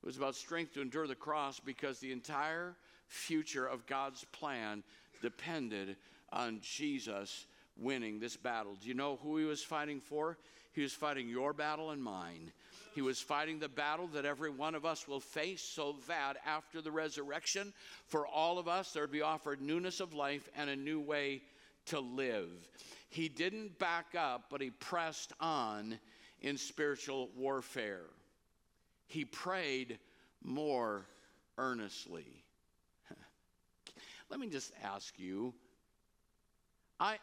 It 0.02 0.06
was 0.08 0.18
about 0.18 0.34
strength 0.34 0.74
to 0.74 0.82
endure 0.82 1.06
the 1.06 1.14
cross 1.14 1.60
because 1.60 2.00
the 2.00 2.12
entire 2.12 2.76
future 3.06 3.68
of 3.68 3.86
God's 3.86 4.26
plan 4.32 4.82
depended 5.22 5.98
on 6.34 6.60
Jesus 6.64 7.46
winning 7.78 8.20
this 8.20 8.36
battle. 8.36 8.76
Do 8.82 8.88
you 8.88 8.96
know 8.96 9.20
who 9.22 9.38
he 9.38 9.46
was 9.46 9.62
fighting 9.62 10.00
for? 10.00 10.40
He 10.74 10.82
was 10.82 10.92
fighting 10.92 11.30
your 11.30 11.54
battle 11.54 11.92
and 11.92 12.02
mine. 12.02 12.52
He 12.96 13.04
was 13.04 13.20
fighting 13.20 13.60
the 13.60 13.70
battle 13.70 14.08
that 14.08 14.26
every 14.26 14.50
one 14.50 14.74
of 14.74 14.88
us 14.88 15.08
will 15.08 15.20
face 15.20 15.62
so 15.62 15.98
that 16.08 16.38
after 16.48 16.82
the 16.82 16.92
resurrection, 16.92 17.74
for 18.08 18.26
all 18.26 18.58
of 18.58 18.68
us, 18.68 18.92
there 18.92 19.04
would 19.04 19.12
be 19.12 19.22
offered 19.22 19.62
newness 19.62 20.00
of 20.00 20.16
life 20.16 20.50
and 20.58 20.68
a 20.68 20.76
new 20.76 21.00
way 21.00 21.44
to 21.86 22.00
live. 22.00 22.50
He 23.12 23.28
didn't 23.28 23.78
back 23.78 24.16
up, 24.18 24.46
but 24.50 24.62
he 24.62 24.70
pressed 24.70 25.34
on 25.42 26.00
in 26.40 26.58
spiritual 26.58 27.30
warfare. 27.36 28.06
He 29.06 29.26
prayed 29.26 30.00
more 30.42 31.06
earnestly. 31.58 32.46
Let 34.30 34.40
me 34.40 34.48
just 34.48 34.72
ask 34.82 35.20
you 35.20 35.54
I, 37.02 37.18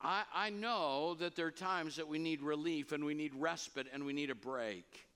I, 0.00 0.22
I 0.34 0.50
know 0.50 1.14
that 1.20 1.36
there 1.36 1.46
are 1.46 1.52
times 1.52 1.96
that 1.96 2.08
we 2.08 2.18
need 2.18 2.42
relief 2.42 2.90
and 2.90 3.04
we 3.04 3.14
need 3.14 3.34
respite 3.36 3.86
and 3.92 4.04
we 4.04 4.12
need 4.12 4.30
a 4.30 4.34
break. 4.34 5.06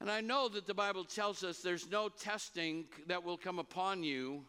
And 0.00 0.10
I 0.10 0.20
know 0.20 0.48
that 0.48 0.66
the 0.66 0.74
Bible 0.74 1.04
tells 1.04 1.42
us 1.44 1.60
there's 1.60 1.88
no 1.90 2.10
testing 2.10 2.84
that 3.06 3.24
will 3.24 3.38
come 3.38 3.58
upon 3.58 4.02
you 4.02 4.44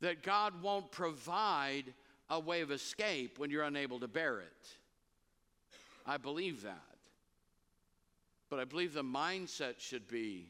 that 0.00 0.22
God 0.22 0.62
won't 0.62 0.90
provide 0.90 1.84
a 2.28 2.40
way 2.40 2.60
of 2.60 2.70
escape 2.70 3.38
when 3.38 3.50
you're 3.50 3.62
unable 3.62 4.00
to 4.00 4.08
bear 4.08 4.40
it. 4.40 4.68
I 6.04 6.16
believe 6.16 6.62
that. 6.62 6.80
But 8.48 8.60
I 8.60 8.64
believe 8.64 8.94
the 8.94 9.02
mindset 9.02 9.74
should 9.78 10.08
be 10.08 10.46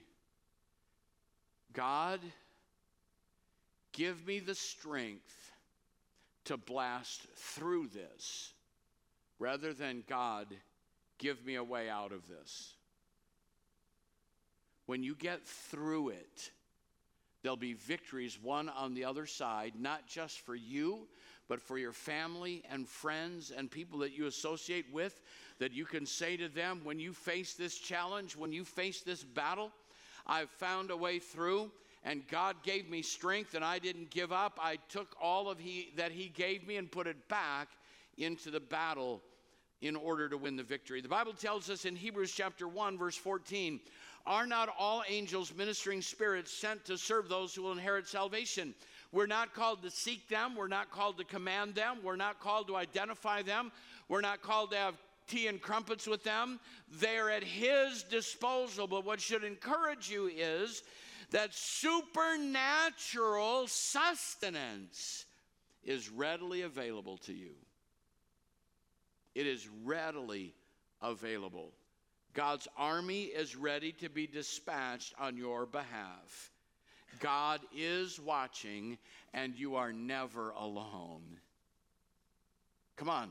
God, 1.72 2.20
give 3.92 4.26
me 4.26 4.38
the 4.38 4.54
strength 4.54 5.52
to 6.44 6.56
blast 6.56 7.26
through 7.36 7.88
this 7.88 8.52
rather 9.38 9.74
than 9.74 10.02
God, 10.08 10.46
give 11.18 11.44
me 11.44 11.56
a 11.56 11.64
way 11.64 11.90
out 11.90 12.12
of 12.12 12.26
this. 12.28 12.74
When 14.86 15.02
you 15.02 15.14
get 15.14 15.44
through 15.44 16.10
it, 16.10 16.50
there'll 17.46 17.56
be 17.56 17.74
victories 17.74 18.40
won 18.42 18.68
on 18.70 18.92
the 18.92 19.04
other 19.04 19.24
side, 19.24 19.74
not 19.78 20.04
just 20.08 20.40
for 20.40 20.56
you, 20.56 21.06
but 21.46 21.62
for 21.62 21.78
your 21.78 21.92
family 21.92 22.64
and 22.68 22.88
friends 22.88 23.52
and 23.56 23.70
people 23.70 24.00
that 24.00 24.12
you 24.12 24.26
associate 24.26 24.86
with, 24.92 25.20
that 25.60 25.72
you 25.72 25.84
can 25.84 26.04
say 26.06 26.36
to 26.36 26.48
them, 26.48 26.80
when 26.82 26.98
you 26.98 27.12
face 27.12 27.54
this 27.54 27.78
challenge, 27.78 28.34
when 28.34 28.50
you 28.50 28.64
face 28.64 29.02
this 29.02 29.22
battle, 29.22 29.70
I've 30.26 30.50
found 30.50 30.90
a 30.90 30.96
way 30.96 31.20
through 31.20 31.70
and 32.02 32.26
God 32.26 32.56
gave 32.64 32.90
me 32.90 33.00
strength 33.00 33.54
and 33.54 33.64
I 33.64 33.78
didn't 33.78 34.10
give 34.10 34.32
up. 34.32 34.58
I 34.60 34.78
took 34.88 35.14
all 35.22 35.48
of 35.48 35.60
he 35.60 35.92
that 35.94 36.10
he 36.10 36.28
gave 36.28 36.66
me 36.66 36.78
and 36.78 36.90
put 36.90 37.06
it 37.06 37.28
back 37.28 37.68
into 38.18 38.50
the 38.50 38.58
battle 38.58 39.22
in 39.82 39.94
order 39.94 40.28
to 40.28 40.36
win 40.36 40.56
the 40.56 40.64
victory. 40.64 41.00
The 41.00 41.08
Bible 41.08 41.32
tells 41.32 41.70
us 41.70 41.84
in 41.84 41.94
Hebrews 41.94 42.32
chapter 42.32 42.66
1 42.66 42.98
verse 42.98 43.16
14, 43.16 43.78
are 44.26 44.46
not 44.46 44.74
all 44.78 45.02
angels 45.08 45.52
ministering 45.56 46.02
spirits 46.02 46.52
sent 46.52 46.84
to 46.86 46.98
serve 46.98 47.28
those 47.28 47.54
who 47.54 47.62
will 47.62 47.72
inherit 47.72 48.08
salvation? 48.08 48.74
We're 49.12 49.26
not 49.26 49.54
called 49.54 49.82
to 49.82 49.90
seek 49.90 50.28
them, 50.28 50.56
we're 50.56 50.68
not 50.68 50.90
called 50.90 51.18
to 51.18 51.24
command 51.24 51.74
them, 51.74 51.98
we're 52.02 52.16
not 52.16 52.40
called 52.40 52.66
to 52.68 52.76
identify 52.76 53.42
them, 53.42 53.70
we're 54.08 54.20
not 54.20 54.42
called 54.42 54.72
to 54.72 54.76
have 54.76 54.96
tea 55.26 55.46
and 55.46 55.60
crumpets 55.60 56.06
with 56.06 56.22
them. 56.22 56.60
They're 57.00 57.30
at 57.30 57.44
His 57.44 58.02
disposal. 58.04 58.86
But 58.86 59.04
what 59.04 59.20
should 59.20 59.44
encourage 59.44 60.08
you 60.08 60.28
is 60.28 60.82
that 61.30 61.54
supernatural 61.54 63.66
sustenance 63.66 65.26
is 65.82 66.08
readily 66.08 66.62
available 66.62 67.18
to 67.18 67.32
you. 67.32 67.54
It 69.34 69.46
is 69.46 69.68
readily 69.84 70.54
available. 71.02 71.72
God's 72.36 72.68
army 72.76 73.22
is 73.22 73.56
ready 73.56 73.92
to 73.92 74.10
be 74.10 74.26
dispatched 74.26 75.14
on 75.18 75.38
your 75.38 75.64
behalf. 75.64 76.52
God 77.18 77.62
is 77.74 78.20
watching, 78.20 78.98
and 79.32 79.54
you 79.58 79.76
are 79.76 79.90
never 79.90 80.50
alone. 80.50 81.22
Come 82.96 83.08
on. 83.08 83.30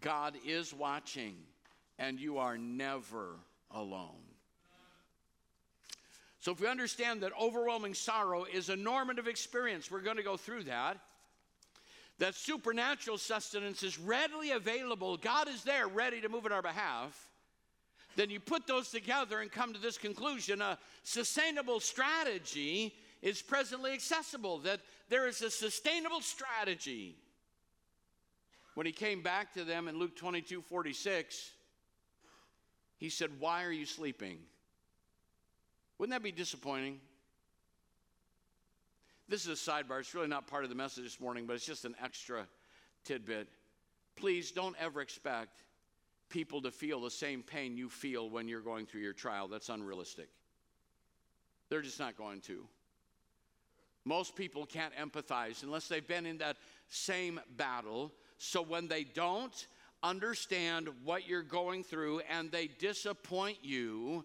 God 0.00 0.36
is 0.46 0.72
watching, 0.72 1.34
and 1.98 2.20
you 2.20 2.38
are 2.38 2.56
never 2.56 3.34
alone. 3.72 4.22
So, 6.38 6.52
if 6.52 6.60
we 6.60 6.68
understand 6.68 7.22
that 7.22 7.32
overwhelming 7.40 7.94
sorrow 7.94 8.44
is 8.44 8.68
a 8.68 8.76
normative 8.76 9.26
experience, 9.26 9.90
we're 9.90 10.02
going 10.02 10.18
to 10.18 10.22
go 10.22 10.36
through 10.36 10.64
that. 10.64 10.98
That 12.18 12.36
supernatural 12.36 13.18
sustenance 13.18 13.82
is 13.82 13.98
readily 13.98 14.52
available, 14.52 15.16
God 15.16 15.48
is 15.48 15.64
there 15.64 15.88
ready 15.88 16.20
to 16.20 16.28
move 16.28 16.46
in 16.46 16.52
our 16.52 16.62
behalf. 16.62 17.25
Then 18.16 18.30
you 18.30 18.40
put 18.40 18.66
those 18.66 18.90
together 18.90 19.40
and 19.40 19.52
come 19.52 19.72
to 19.72 19.78
this 19.78 19.98
conclusion 19.98 20.60
a 20.60 20.78
sustainable 21.02 21.80
strategy 21.80 22.94
is 23.22 23.42
presently 23.42 23.92
accessible, 23.92 24.58
that 24.60 24.80
there 25.08 25.28
is 25.28 25.42
a 25.42 25.50
sustainable 25.50 26.20
strategy 26.20 27.16
when 28.76 28.84
he 28.84 28.92
came 28.92 29.22
back 29.22 29.54
to 29.54 29.64
them 29.64 29.88
in 29.88 29.98
Luke 29.98 30.14
22 30.16 30.60
46, 30.60 31.50
he 32.98 33.08
said, 33.08 33.30
Why 33.38 33.64
are 33.64 33.72
you 33.72 33.86
sleeping? 33.86 34.36
Wouldn't 35.96 36.12
that 36.12 36.22
be 36.22 36.30
disappointing? 36.30 37.00
This 39.30 39.46
is 39.46 39.66
a 39.66 39.70
sidebar. 39.70 40.00
It's 40.00 40.14
really 40.14 40.28
not 40.28 40.46
part 40.46 40.64
of 40.64 40.68
the 40.68 40.76
message 40.76 41.04
this 41.04 41.20
morning, 41.20 41.46
but 41.46 41.56
it's 41.56 41.64
just 41.64 41.86
an 41.86 41.94
extra 42.04 42.46
tidbit. 43.04 43.48
Please 44.14 44.50
don't 44.50 44.76
ever 44.78 45.00
expect 45.00 45.62
people 46.28 46.62
to 46.62 46.70
feel 46.70 47.00
the 47.00 47.10
same 47.10 47.42
pain 47.42 47.76
you 47.76 47.88
feel 47.88 48.28
when 48.30 48.48
you're 48.48 48.60
going 48.60 48.86
through 48.86 49.02
your 49.02 49.12
trial. 49.12 49.48
That's 49.48 49.68
unrealistic. 49.68 50.28
They're 51.68 51.82
just 51.82 51.98
not 51.98 52.16
going 52.16 52.40
to. 52.42 52.66
Most 54.04 54.36
people 54.36 54.66
can't 54.66 54.94
empathize 54.94 55.62
unless 55.64 55.88
they've 55.88 56.06
been 56.06 56.26
in 56.26 56.38
that 56.38 56.56
same 56.88 57.40
battle. 57.56 58.12
So 58.38 58.62
when 58.62 58.86
they 58.86 59.02
don't 59.02 59.66
understand 60.02 60.88
what 61.02 61.28
you're 61.28 61.42
going 61.42 61.82
through 61.82 62.20
and 62.30 62.50
they 62.52 62.68
disappoint 62.68 63.58
you, 63.62 64.24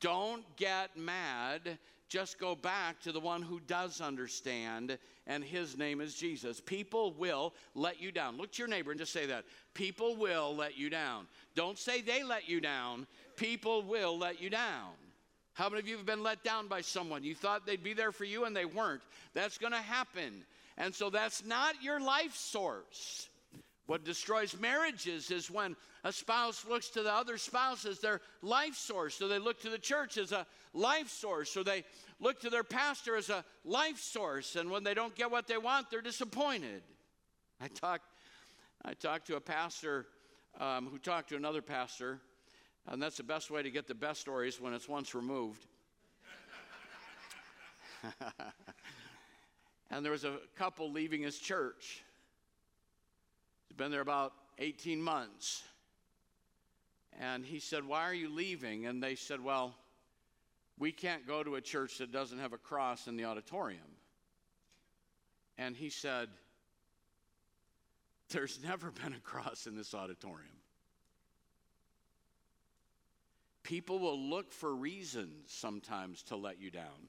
don't 0.00 0.44
get 0.56 0.96
mad. 0.96 1.78
Just 2.12 2.38
go 2.38 2.54
back 2.54 3.00
to 3.00 3.10
the 3.10 3.18
one 3.18 3.40
who 3.40 3.58
does 3.60 4.02
understand, 4.02 4.98
and 5.26 5.42
his 5.42 5.78
name 5.78 6.02
is 6.02 6.14
Jesus. 6.14 6.60
People 6.60 7.14
will 7.14 7.54
let 7.74 8.02
you 8.02 8.12
down. 8.12 8.36
Look 8.36 8.52
to 8.52 8.58
your 8.58 8.68
neighbor 8.68 8.90
and 8.90 9.00
just 9.00 9.14
say 9.14 9.24
that. 9.24 9.46
People 9.72 10.14
will 10.16 10.54
let 10.54 10.76
you 10.76 10.90
down. 10.90 11.26
Don't 11.54 11.78
say 11.78 12.02
they 12.02 12.22
let 12.22 12.46
you 12.46 12.60
down. 12.60 13.06
People 13.36 13.82
will 13.82 14.18
let 14.18 14.42
you 14.42 14.50
down. 14.50 14.90
How 15.54 15.70
many 15.70 15.80
of 15.80 15.88
you 15.88 15.96
have 15.96 16.04
been 16.04 16.22
let 16.22 16.44
down 16.44 16.68
by 16.68 16.82
someone? 16.82 17.24
You 17.24 17.34
thought 17.34 17.64
they'd 17.64 17.82
be 17.82 17.94
there 17.94 18.12
for 18.12 18.24
you 18.24 18.44
and 18.44 18.54
they 18.54 18.66
weren't. 18.66 19.00
That's 19.32 19.56
going 19.56 19.72
to 19.72 19.78
happen. 19.78 20.44
And 20.76 20.94
so 20.94 21.08
that's 21.08 21.42
not 21.46 21.82
your 21.82 21.98
life 21.98 22.36
source. 22.36 23.30
What 23.86 24.04
destroys 24.04 24.54
marriages 24.60 25.30
is 25.30 25.50
when 25.50 25.76
a 26.04 26.12
spouse 26.12 26.64
looks 26.68 26.88
to 26.90 27.02
the 27.02 27.12
other 27.12 27.38
spouse 27.38 27.84
as 27.84 28.00
their 28.00 28.20
life 28.42 28.74
source, 28.74 29.22
or 29.22 29.28
they 29.28 29.38
look 29.38 29.60
to 29.60 29.70
the 29.70 29.78
church 29.78 30.18
as 30.18 30.32
a 30.32 30.46
life 30.74 31.08
source, 31.08 31.56
or 31.56 31.64
they 31.64 31.84
look 32.20 32.40
to 32.40 32.50
their 32.50 32.64
pastor 32.64 33.16
as 33.16 33.30
a 33.30 33.44
life 33.64 33.98
source, 33.98 34.56
and 34.56 34.70
when 34.70 34.82
they 34.84 34.94
don't 34.94 35.14
get 35.14 35.30
what 35.30 35.46
they 35.46 35.58
want, 35.58 35.90
they're 35.90 36.02
disappointed. 36.02 36.82
I 37.60 37.68
talked, 37.68 38.04
I 38.84 38.94
talked 38.94 39.26
to 39.28 39.36
a 39.36 39.40
pastor 39.40 40.06
um, 40.60 40.88
who 40.90 40.98
talked 40.98 41.28
to 41.30 41.36
another 41.36 41.62
pastor, 41.62 42.20
and 42.88 43.00
that's 43.00 43.16
the 43.16 43.22
best 43.22 43.50
way 43.50 43.62
to 43.62 43.70
get 43.70 43.86
the 43.86 43.94
best 43.94 44.20
stories 44.20 44.60
when 44.60 44.74
it's 44.74 44.88
once 44.88 45.14
removed. 45.14 45.66
and 49.90 50.04
there 50.04 50.10
was 50.10 50.24
a 50.24 50.38
couple 50.56 50.90
leaving 50.90 51.22
his 51.22 51.38
church 51.38 52.02
He's 53.72 53.78
been 53.78 53.90
there 53.90 54.02
about 54.02 54.34
18 54.58 55.00
months. 55.00 55.62
And 57.20 57.44
he 57.44 57.58
said, 57.58 57.84
Why 57.84 58.02
are 58.02 58.14
you 58.14 58.28
leaving? 58.28 58.86
And 58.86 59.02
they 59.02 59.14
said, 59.14 59.42
Well, 59.42 59.74
we 60.78 60.92
can't 60.92 61.26
go 61.26 61.42
to 61.42 61.56
a 61.56 61.60
church 61.60 61.98
that 61.98 62.12
doesn't 62.12 62.38
have 62.38 62.52
a 62.52 62.58
cross 62.58 63.06
in 63.06 63.16
the 63.16 63.24
auditorium. 63.24 63.80
And 65.58 65.76
he 65.76 65.90
said, 65.90 66.28
There's 68.30 68.60
never 68.62 68.90
been 68.90 69.12
a 69.12 69.20
cross 69.20 69.66
in 69.66 69.76
this 69.76 69.94
auditorium. 69.94 70.48
People 73.62 74.00
will 74.00 74.18
look 74.18 74.52
for 74.52 74.74
reasons 74.74 75.34
sometimes 75.46 76.22
to 76.24 76.36
let 76.36 76.60
you 76.60 76.70
down. 76.70 77.08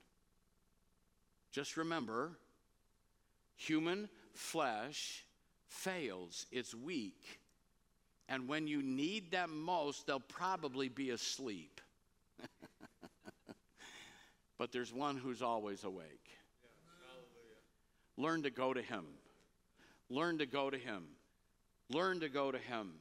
Just 1.51 1.77
remember, 1.77 2.37
human 3.55 4.09
flesh 4.33 5.25
fails, 5.67 6.45
it's 6.51 6.75
weak. 6.75 7.39
And 8.29 8.47
when 8.47 8.67
you 8.67 8.81
need 8.81 9.31
them 9.31 9.62
most, 9.62 10.07
they'll 10.07 10.19
probably 10.19 10.89
be 10.89 11.09
asleep. 11.09 11.81
but 14.57 14.71
there's 14.71 14.93
one 14.93 15.17
who's 15.17 15.41
always 15.41 15.83
awake. 15.83 16.29
Learn 18.17 18.43
to 18.43 18.49
go 18.49 18.73
to 18.73 18.81
him. 18.81 19.05
Learn 20.09 20.38
to 20.38 20.45
go 20.45 20.69
to 20.69 20.77
him. 20.77 21.03
Learn 21.89 22.19
to 22.21 22.29
go 22.29 22.51
to 22.51 22.57
him. 22.57 22.93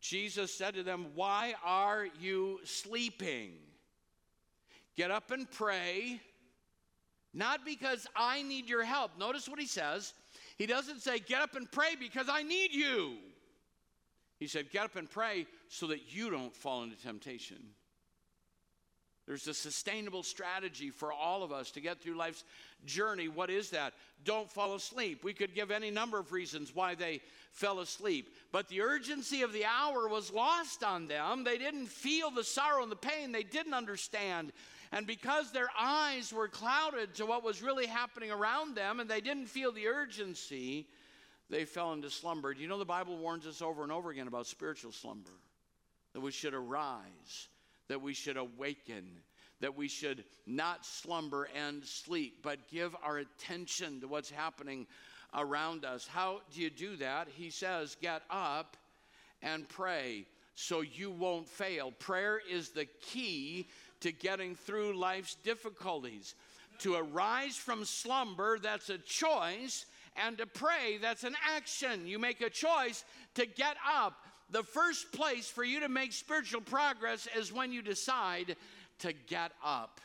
Jesus 0.00 0.52
said 0.52 0.74
to 0.74 0.82
them, 0.82 1.06
Why 1.14 1.54
are 1.64 2.06
you 2.20 2.60
sleeping? 2.64 3.52
Get 4.96 5.10
up 5.10 5.30
and 5.30 5.50
pray, 5.50 6.20
not 7.32 7.64
because 7.64 8.06
I 8.14 8.42
need 8.42 8.68
your 8.68 8.84
help. 8.84 9.12
Notice 9.18 9.48
what 9.48 9.58
he 9.58 9.66
says 9.66 10.12
he 10.58 10.66
doesn't 10.66 11.00
say, 11.00 11.18
Get 11.18 11.40
up 11.42 11.56
and 11.56 11.70
pray 11.70 11.96
because 11.98 12.28
I 12.28 12.42
need 12.42 12.72
you. 12.72 13.16
He 14.42 14.48
said, 14.48 14.72
Get 14.72 14.86
up 14.86 14.96
and 14.96 15.08
pray 15.08 15.46
so 15.68 15.86
that 15.86 16.12
you 16.12 16.28
don't 16.28 16.52
fall 16.52 16.82
into 16.82 16.96
temptation. 16.96 17.58
There's 19.24 19.46
a 19.46 19.54
sustainable 19.54 20.24
strategy 20.24 20.90
for 20.90 21.12
all 21.12 21.44
of 21.44 21.52
us 21.52 21.70
to 21.70 21.80
get 21.80 22.00
through 22.00 22.16
life's 22.16 22.42
journey. 22.84 23.28
What 23.28 23.50
is 23.50 23.70
that? 23.70 23.92
Don't 24.24 24.50
fall 24.50 24.74
asleep. 24.74 25.22
We 25.22 25.32
could 25.32 25.54
give 25.54 25.70
any 25.70 25.92
number 25.92 26.18
of 26.18 26.32
reasons 26.32 26.74
why 26.74 26.96
they 26.96 27.20
fell 27.52 27.78
asleep, 27.78 28.34
but 28.50 28.68
the 28.68 28.80
urgency 28.80 29.42
of 29.42 29.52
the 29.52 29.64
hour 29.64 30.08
was 30.08 30.32
lost 30.32 30.82
on 30.82 31.06
them. 31.06 31.44
They 31.44 31.56
didn't 31.56 31.86
feel 31.86 32.32
the 32.32 32.42
sorrow 32.42 32.82
and 32.82 32.90
the 32.90 32.96
pain, 32.96 33.30
they 33.30 33.44
didn't 33.44 33.74
understand 33.74 34.50
and 34.94 35.06
because 35.06 35.50
their 35.52 35.70
eyes 35.78 36.32
were 36.32 36.48
clouded 36.48 37.14
to 37.14 37.24
what 37.24 37.42
was 37.42 37.62
really 37.62 37.86
happening 37.86 38.30
around 38.30 38.74
them 38.74 39.00
and 39.00 39.08
they 39.08 39.22
didn't 39.22 39.46
feel 39.46 39.72
the 39.72 39.86
urgency, 39.86 40.86
they 41.52 41.66
fell 41.66 41.92
into 41.92 42.08
slumber. 42.08 42.54
Do 42.54 42.62
you 42.62 42.66
know 42.66 42.78
the 42.78 42.84
Bible 42.86 43.18
warns 43.18 43.46
us 43.46 43.60
over 43.60 43.82
and 43.82 43.92
over 43.92 44.10
again 44.10 44.26
about 44.26 44.46
spiritual 44.46 44.90
slumber? 44.90 45.30
That 46.14 46.20
we 46.20 46.32
should 46.32 46.54
arise, 46.54 47.48
that 47.88 48.00
we 48.00 48.14
should 48.14 48.38
awaken, 48.38 49.04
that 49.60 49.76
we 49.76 49.86
should 49.86 50.24
not 50.46 50.86
slumber 50.86 51.48
and 51.54 51.84
sleep, 51.84 52.38
but 52.42 52.70
give 52.70 52.96
our 53.04 53.18
attention 53.18 54.00
to 54.00 54.08
what's 54.08 54.30
happening 54.30 54.86
around 55.34 55.84
us. 55.84 56.06
How 56.06 56.40
do 56.54 56.62
you 56.62 56.70
do 56.70 56.96
that? 56.96 57.28
He 57.36 57.50
says, 57.50 57.98
Get 58.00 58.22
up 58.30 58.78
and 59.42 59.68
pray 59.68 60.24
so 60.54 60.80
you 60.80 61.10
won't 61.10 61.48
fail. 61.48 61.90
Prayer 61.90 62.40
is 62.50 62.70
the 62.70 62.86
key 63.02 63.68
to 64.00 64.10
getting 64.10 64.54
through 64.54 64.98
life's 64.98 65.34
difficulties. 65.44 66.34
To 66.78 66.94
arise 66.94 67.56
from 67.56 67.84
slumber, 67.84 68.58
that's 68.58 68.88
a 68.88 68.98
choice, 68.98 69.84
and 70.16 70.38
to 70.38 70.46
pray, 70.46 70.98
that's 71.00 71.24
an 71.24 71.36
action. 71.54 72.06
You 72.06 72.18
make 72.18 72.40
a 72.40 72.50
choice 72.50 73.04
to 73.34 73.46
get 73.46 73.76
up. 73.86 74.14
The 74.50 74.62
first 74.62 75.12
place 75.12 75.48
for 75.48 75.64
you 75.64 75.80
to 75.80 75.88
make 75.88 76.12
spiritual 76.12 76.60
progress 76.60 77.26
is 77.36 77.52
when 77.52 77.72
you 77.72 77.80
decide 77.80 78.56
to 78.98 79.12
get 79.12 79.52
up. 79.64 80.00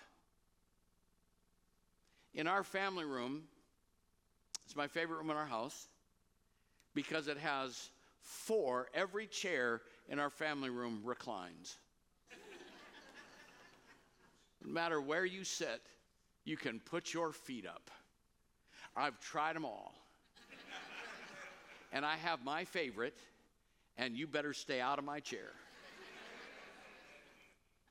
In 2.33 2.47
our 2.47 2.63
family 2.63 3.03
room, 3.03 3.43
it's 4.65 4.75
my 4.75 4.87
favorite 4.87 5.17
room 5.17 5.29
in 5.29 5.37
our 5.37 5.45
house 5.45 5.87
because 6.93 7.27
it 7.27 7.37
has 7.37 7.89
four, 8.21 8.87
every 8.93 9.27
chair 9.27 9.81
in 10.09 10.19
our 10.19 10.29
family 10.29 10.69
room 10.69 11.01
reclines. 11.03 11.77
No 14.65 14.73
matter 14.73 14.99
where 14.99 15.23
you 15.23 15.43
sit, 15.43 15.81
you 16.43 16.57
can 16.57 16.79
put 16.79 17.13
your 17.13 17.31
feet 17.31 17.65
up. 17.65 17.91
I've 18.97 19.19
tried 19.19 19.55
them 19.55 19.63
all. 19.63 19.93
and 21.93 22.03
I 22.03 22.15
have 22.15 22.43
my 22.43 22.65
favorite, 22.65 23.15
and 23.97 24.17
you 24.17 24.25
better 24.25 24.53
stay 24.53 24.81
out 24.81 24.97
of 24.97 25.05
my 25.05 25.19
chair. 25.19 25.51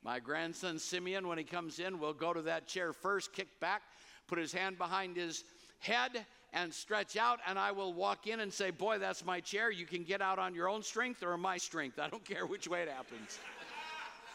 My 0.02 0.20
grandson 0.20 0.78
Simeon, 0.78 1.26
when 1.26 1.38
he 1.38 1.44
comes 1.44 1.78
in, 1.78 1.98
will 1.98 2.12
go 2.12 2.32
to 2.32 2.42
that 2.42 2.66
chair 2.66 2.92
first, 2.92 3.32
kick 3.32 3.48
back, 3.60 3.82
put 4.26 4.38
his 4.38 4.52
hand 4.52 4.78
behind 4.78 5.16
his 5.16 5.44
head, 5.78 6.26
and 6.52 6.72
stretch 6.72 7.16
out. 7.16 7.40
And 7.46 7.58
I 7.58 7.72
will 7.72 7.92
walk 7.92 8.26
in 8.26 8.40
and 8.40 8.52
say, 8.52 8.70
Boy, 8.70 8.98
that's 8.98 9.24
my 9.24 9.40
chair. 9.40 9.70
You 9.70 9.84
can 9.84 10.04
get 10.04 10.22
out 10.22 10.38
on 10.38 10.54
your 10.54 10.68
own 10.68 10.82
strength 10.82 11.22
or 11.22 11.36
my 11.36 11.56
strength. 11.56 11.98
I 11.98 12.08
don't 12.08 12.24
care 12.24 12.46
which 12.46 12.68
way 12.68 12.82
it 12.82 12.88
happens. 12.88 13.38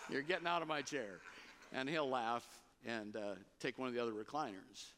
You're 0.10 0.22
getting 0.22 0.48
out 0.48 0.62
of 0.62 0.68
my 0.68 0.82
chair 0.82 1.20
and 1.72 1.88
he'll 1.88 2.10
laugh 2.10 2.46
and 2.86 3.16
uh, 3.16 3.36
take 3.60 3.80
one 3.80 3.88
of 3.88 3.94
the 3.94 4.02
other 4.02 4.12
recliners. 4.12 4.92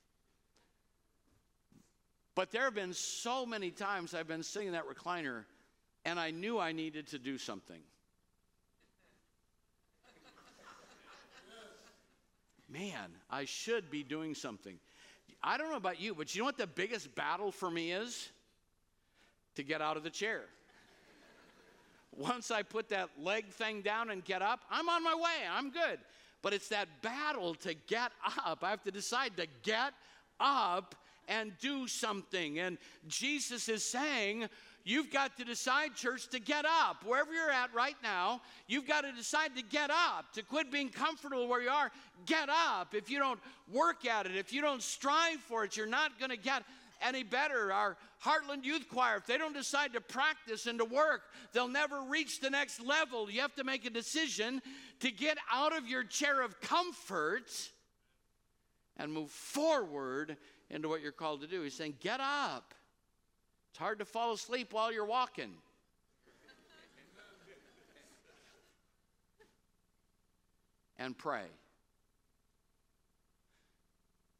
But 2.35 2.51
there 2.51 2.63
have 2.63 2.73
been 2.73 2.93
so 2.93 3.45
many 3.45 3.69
times 3.69 4.13
I've 4.13 4.27
been 4.27 4.43
sitting 4.43 4.69
in 4.69 4.73
that 4.73 4.85
recliner 4.87 5.43
and 6.05 6.19
I 6.19 6.31
knew 6.31 6.59
I 6.59 6.71
needed 6.71 7.07
to 7.07 7.19
do 7.19 7.37
something. 7.37 7.79
Man, 12.69 13.11
I 13.29 13.45
should 13.45 13.91
be 13.91 14.03
doing 14.03 14.33
something. 14.33 14.79
I 15.43 15.57
don't 15.57 15.69
know 15.69 15.77
about 15.77 16.01
you, 16.01 16.15
but 16.15 16.33
you 16.33 16.41
know 16.41 16.45
what 16.45 16.57
the 16.57 16.65
biggest 16.65 17.13
battle 17.13 17.51
for 17.51 17.69
me 17.69 17.91
is? 17.91 18.29
To 19.55 19.63
get 19.63 19.81
out 19.81 19.97
of 19.97 20.03
the 20.03 20.09
chair. 20.09 20.41
Once 22.11 22.49
I 22.49 22.63
put 22.63 22.89
that 22.89 23.09
leg 23.21 23.47
thing 23.49 23.81
down 23.81 24.09
and 24.09 24.25
get 24.25 24.41
up, 24.41 24.61
I'm 24.71 24.89
on 24.89 25.03
my 25.03 25.13
way. 25.13 25.47
I'm 25.51 25.69
good. 25.69 25.99
But 26.41 26.53
it's 26.53 26.69
that 26.69 26.87
battle 27.03 27.53
to 27.55 27.75
get 27.75 28.11
up. 28.43 28.63
I 28.63 28.71
have 28.71 28.83
to 28.83 28.91
decide 28.91 29.37
to 29.37 29.45
get 29.61 29.93
up 30.39 30.95
and 31.27 31.51
do 31.59 31.87
something. 31.87 32.59
And 32.59 32.77
Jesus 33.07 33.69
is 33.69 33.83
saying, 33.83 34.47
you've 34.83 35.11
got 35.11 35.37
to 35.37 35.45
decide, 35.45 35.95
church, 35.95 36.27
to 36.29 36.39
get 36.39 36.65
up. 36.65 37.03
Wherever 37.05 37.33
you're 37.33 37.51
at 37.51 37.73
right 37.73 37.95
now, 38.03 38.41
you've 38.67 38.87
got 38.87 39.01
to 39.01 39.11
decide 39.11 39.55
to 39.55 39.63
get 39.63 39.89
up, 39.89 40.33
to 40.33 40.43
quit 40.43 40.71
being 40.71 40.89
comfortable 40.89 41.47
where 41.47 41.61
you 41.61 41.69
are. 41.69 41.91
Get 42.25 42.49
up. 42.49 42.93
If 42.93 43.09
you 43.09 43.19
don't 43.19 43.39
work 43.71 44.05
at 44.05 44.25
it, 44.25 44.35
if 44.35 44.51
you 44.53 44.61
don't 44.61 44.81
strive 44.81 45.39
for 45.47 45.63
it, 45.63 45.77
you're 45.77 45.87
not 45.87 46.19
going 46.19 46.31
to 46.31 46.37
get 46.37 46.63
any 47.01 47.23
better. 47.23 47.71
Our 47.71 47.97
Heartland 48.23 48.63
Youth 48.63 48.87
Choir, 48.89 49.17
if 49.17 49.25
they 49.25 49.37
don't 49.37 49.53
decide 49.53 49.93
to 49.93 50.01
practice 50.01 50.67
and 50.67 50.79
to 50.79 50.85
work, 50.85 51.21
they'll 51.51 51.67
never 51.67 52.01
reach 52.03 52.39
the 52.39 52.49
next 52.49 52.79
level. 52.79 53.29
You 53.29 53.41
have 53.41 53.55
to 53.55 53.63
make 53.63 53.85
a 53.85 53.89
decision 53.89 54.61
to 55.01 55.11
get 55.11 55.37
out 55.51 55.75
of 55.75 55.87
your 55.87 56.03
chair 56.03 56.41
of 56.41 56.59
comfort 56.61 57.51
and 58.97 59.11
move 59.11 59.31
forward 59.31 60.37
into 60.73 60.89
what 60.89 61.01
you're 61.01 61.11
called 61.11 61.41
to 61.41 61.47
do. 61.47 61.61
He's 61.61 61.75
saying, 61.75 61.95
Get 62.01 62.19
up. 62.19 62.73
It's 63.71 63.79
hard 63.79 63.99
to 63.99 64.05
fall 64.05 64.33
asleep 64.33 64.73
while 64.73 64.91
you're 64.91 65.05
walking. 65.05 65.53
and 70.99 71.17
pray. 71.17 71.43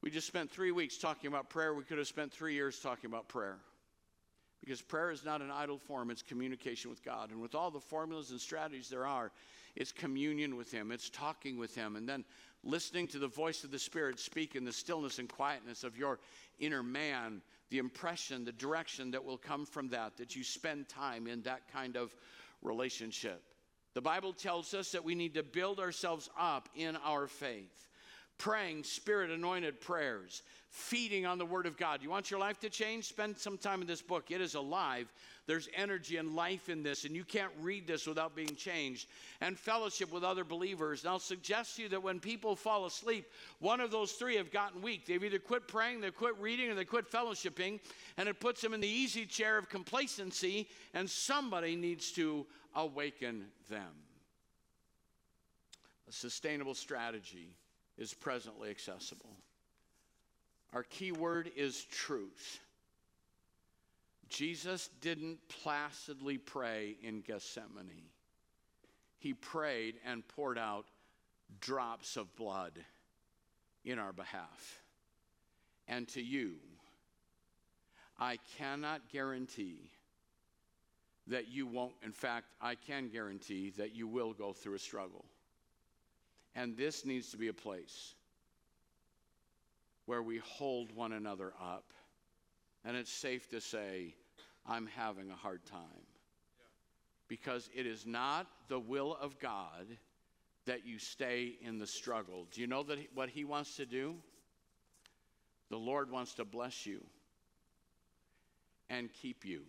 We 0.02 0.12
just 0.12 0.28
spent 0.28 0.52
three 0.52 0.72
weeks 0.72 0.98
talking 0.98 1.28
about 1.28 1.50
prayer. 1.50 1.74
We 1.74 1.84
could 1.84 1.98
have 1.98 2.08
spent 2.08 2.32
three 2.32 2.54
years 2.54 2.80
talking 2.80 3.10
about 3.10 3.28
prayer. 3.28 3.58
Because 4.64 4.82
prayer 4.82 5.12
is 5.12 5.26
not 5.26 5.42
an 5.42 5.52
idle 5.52 5.78
form, 5.78 6.10
it's 6.10 6.22
communication 6.22 6.90
with 6.90 7.04
God. 7.04 7.32
And 7.32 7.42
with 7.42 7.54
all 7.54 7.70
the 7.70 7.82
formulas 7.82 8.32
and 8.32 8.40
strategies 8.40 8.88
there 8.88 9.06
are, 9.06 9.30
it's 9.76 9.92
communion 9.92 10.56
with 10.56 10.72
Him, 10.72 10.90
it's 10.90 11.10
talking 11.10 11.58
with 11.58 11.76
Him, 11.76 11.98
and 11.98 12.08
then 12.08 12.24
listening 12.64 13.08
to 13.08 13.20
the 13.20 13.28
voice 13.28 13.66
of 13.66 13.72
the 13.72 13.80
Spirit 13.80 14.20
speak 14.20 14.56
in 14.56 14.64
the 14.64 14.72
stillness 14.72 15.20
and 15.20 15.28
quietness 15.28 15.84
of 15.84 15.98
your 15.98 16.20
inner 16.60 16.82
man, 16.82 17.42
the 17.72 17.78
impression, 17.78 18.46
the 18.46 18.54
direction 18.54 19.12
that 19.12 19.26
will 19.26 19.38
come 19.38 19.66
from 19.66 19.90
that, 19.90 20.16
that 20.16 20.34
you 20.34 20.46
spend 20.46 20.88
time 20.88 21.28
in 21.28 21.42
that 21.42 21.70
kind 21.74 21.98
of 21.98 22.16
relationship. 22.62 23.44
The 23.96 24.02
Bible 24.02 24.32
tells 24.32 24.74
us 24.74 24.94
that 24.94 25.04
we 25.04 25.14
need 25.14 25.34
to 25.34 25.44
build 25.44 25.82
ourselves 25.82 26.30
up 26.40 26.70
in 26.74 26.96
our 27.04 27.28
faith 27.28 27.90
praying 28.38 28.84
spirit 28.84 29.32
anointed 29.32 29.80
prayers, 29.80 30.42
feeding 30.70 31.26
on 31.26 31.38
the 31.38 31.46
Word 31.46 31.66
of 31.66 31.78
God. 31.78 32.02
You 32.02 32.10
want 32.10 32.32
your 32.32 32.40
life 32.40 32.60
to 32.62 32.70
change? 32.70 33.06
Spend 33.06 33.38
some 33.38 33.58
time 33.58 33.82
in 33.82 33.88
this 33.88 34.02
book. 34.02 34.32
It 34.32 34.42
is 34.42 34.56
alive. 34.56 35.12
There's 35.46 35.70
energy 35.76 36.18
and 36.18 36.36
life 36.36 36.70
in 36.70 36.84
this, 36.84 37.06
and 37.06 37.16
you 37.16 37.24
can't 37.24 37.52
read 37.62 37.86
this 37.86 38.08
without 38.08 38.36
being 38.36 38.56
changed. 38.56 39.08
And 39.42 39.60
fellowship 39.60 40.12
with 40.12 40.24
other 40.24 40.44
believers. 40.44 41.04
And 41.04 41.12
I'll 41.12 41.20
suggest 41.20 41.76
to 41.76 41.84
you 41.84 41.90
that 41.90 42.02
when 42.02 42.20
people 42.20 42.56
fall 42.56 42.86
asleep, 42.86 43.26
one 43.60 43.82
of 43.82 43.92
those 43.92 44.14
three 44.14 44.38
have 44.38 44.52
gotten 44.52 44.82
weak. 44.82 45.06
They've 45.06 45.24
either 45.24 45.40
quit 45.40 45.68
praying, 45.68 46.02
they 46.02 46.12
quit 46.12 46.38
reading, 46.40 46.70
or 46.70 46.76
they 46.76 46.86
quit 46.86 47.12
fellowshipping, 47.12 47.80
and 48.18 48.30
it 48.30 48.40
puts 48.40 48.62
them 48.62 48.74
in 48.74 48.82
the 48.82 48.88
easy 48.88 49.26
chair 49.26 49.58
of 49.58 49.70
complacency, 49.70 50.70
and 50.94 51.10
somebody 51.10 51.76
needs 51.76 52.12
to 52.14 52.46
awaken 52.76 53.46
them. 53.70 53.94
A 56.08 56.12
sustainable 56.12 56.74
strategy 56.74 57.56
is 57.98 58.14
presently 58.14 58.70
accessible. 58.70 59.36
Our 60.74 60.84
key 60.84 61.12
word 61.12 61.52
is 61.56 61.84
truth. 61.84 62.60
Jesus 64.30 64.90
didn't 65.02 65.38
placidly 65.48 66.38
pray 66.40 66.98
in 67.04 67.22
Gethsemane. 67.22 68.10
He 69.20 69.34
prayed 69.34 69.96
and 70.06 70.28
poured 70.28 70.58
out 70.58 70.86
drops 71.62 72.18
of 72.18 72.36
blood 72.36 72.74
in 73.86 74.00
our 74.00 74.14
behalf. 74.14 74.82
And 75.88 76.08
to 76.10 76.22
you, 76.22 76.56
I 78.20 78.40
cannot 78.58 79.02
guarantee 79.12 79.92
that 81.28 81.48
you 81.48 81.68
won't, 81.68 81.94
in 82.04 82.12
fact, 82.12 82.48
I 82.62 82.76
can 82.76 83.10
guarantee 83.10 83.72
that 83.78 83.96
you 83.96 84.08
will 84.08 84.34
go 84.34 84.52
through 84.54 84.76
a 84.76 84.80
struggle. 84.80 85.26
And 86.56 86.78
this 86.78 87.06
needs 87.06 87.32
to 87.32 87.38
be 87.38 87.48
a 87.48 87.54
place 87.54 88.14
where 90.06 90.22
we 90.22 90.40
hold 90.40 90.92
one 90.96 91.14
another 91.14 91.54
up. 91.62 91.86
And 92.86 92.98
it's 92.98 93.12
safe 93.12 93.50
to 93.50 93.62
say, 93.62 94.16
I'm 94.66 94.88
having 94.88 95.30
a 95.30 95.36
hard 95.36 95.66
time. 95.66 95.80
Because 97.28 97.70
it 97.74 97.88
is 97.88 98.06
not 98.06 98.48
the 98.68 98.80
will 98.80 99.18
of 99.20 99.40
God 99.40 99.88
that 100.66 100.86
you 100.86 101.00
stay 101.00 101.54
in 101.62 101.80
the 101.80 101.88
struggle. 101.88 102.48
Do 102.52 102.62
you 102.62 102.68
know 102.68 102.84
that 102.84 103.00
what 103.16 103.30
He 103.30 103.44
wants 103.44 103.78
to 103.78 103.86
do? 103.86 104.16
The 105.70 105.78
Lord 105.78 106.12
wants 106.12 106.36
to 106.36 106.46
bless 106.46 106.86
you 106.86 107.04
and 108.90 109.12
keep 109.12 109.46
you. 109.46 109.64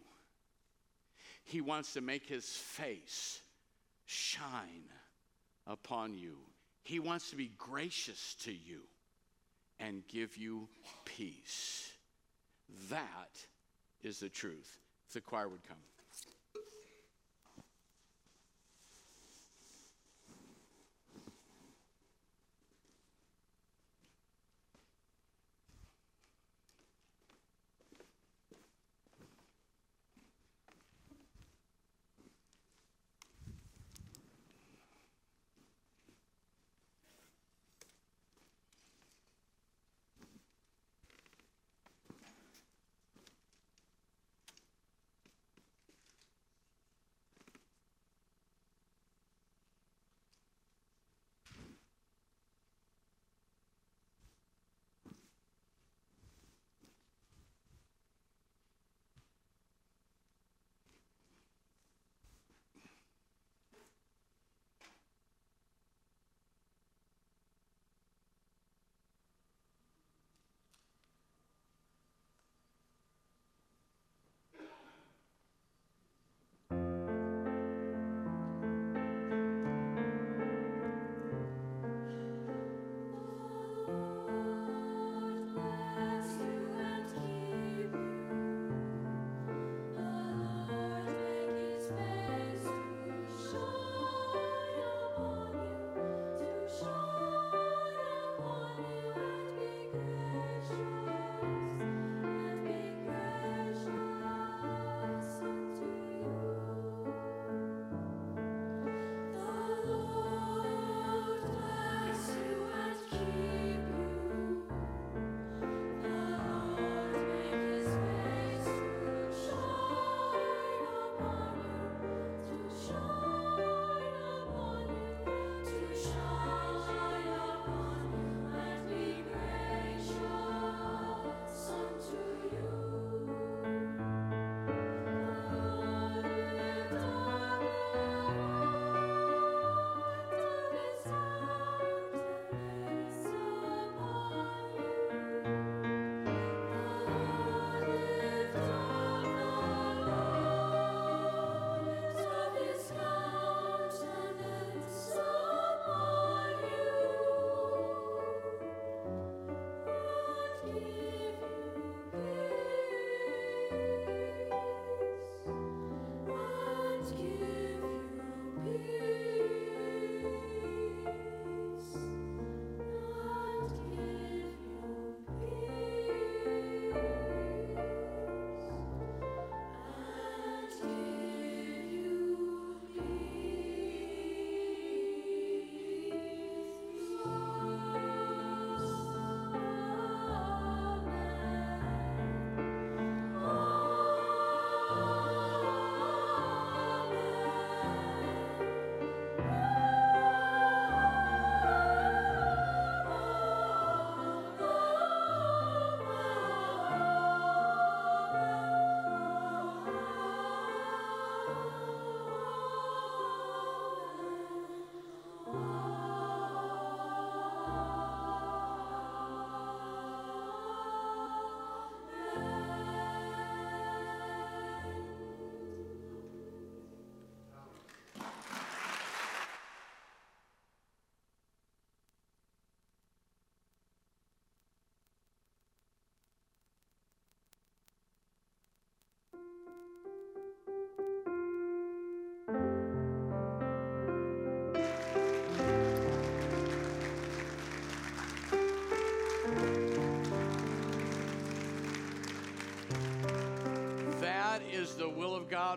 He 1.44 1.60
wants 1.60 1.94
to 1.94 2.00
make 2.00 2.26
His 2.26 2.44
face 2.44 3.40
shine 4.04 4.90
upon 5.66 6.14
you 6.14 6.36
he 6.84 7.00
wants 7.00 7.30
to 7.30 7.36
be 7.36 7.50
gracious 7.58 8.36
to 8.44 8.52
you 8.52 8.80
and 9.80 10.06
give 10.06 10.36
you 10.36 10.68
peace. 11.04 11.90
That 12.90 13.30
is 14.02 14.20
the 14.20 14.28
truth. 14.28 14.78
If 15.08 15.14
the 15.14 15.20
choir 15.20 15.48
would 15.48 15.66
come. 15.66 15.76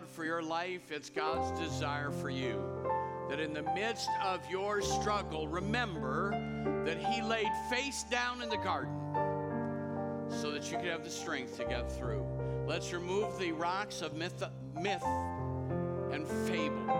For 0.06 0.24
your 0.24 0.42
life, 0.42 0.90
it's 0.90 1.10
God's 1.10 1.58
desire 1.58 2.10
for 2.10 2.30
you. 2.30 2.62
That 3.28 3.40
in 3.40 3.52
the 3.52 3.62
midst 3.74 4.08
of 4.24 4.40
your 4.50 4.80
struggle, 4.80 5.48
remember 5.48 6.30
that 6.84 6.98
He 6.98 7.22
laid 7.22 7.48
face 7.70 8.04
down 8.10 8.42
in 8.42 8.48
the 8.48 8.56
garden 8.56 8.94
so 10.28 10.50
that 10.50 10.70
you 10.70 10.78
could 10.78 10.88
have 10.88 11.04
the 11.04 11.10
strength 11.10 11.56
to 11.56 11.64
get 11.64 11.90
through. 11.90 12.24
Let's 12.66 12.92
remove 12.92 13.38
the 13.38 13.52
rocks 13.52 14.02
of 14.02 14.14
myth, 14.14 14.42
myth 14.74 15.04
and 16.12 16.26
fable 16.46 16.90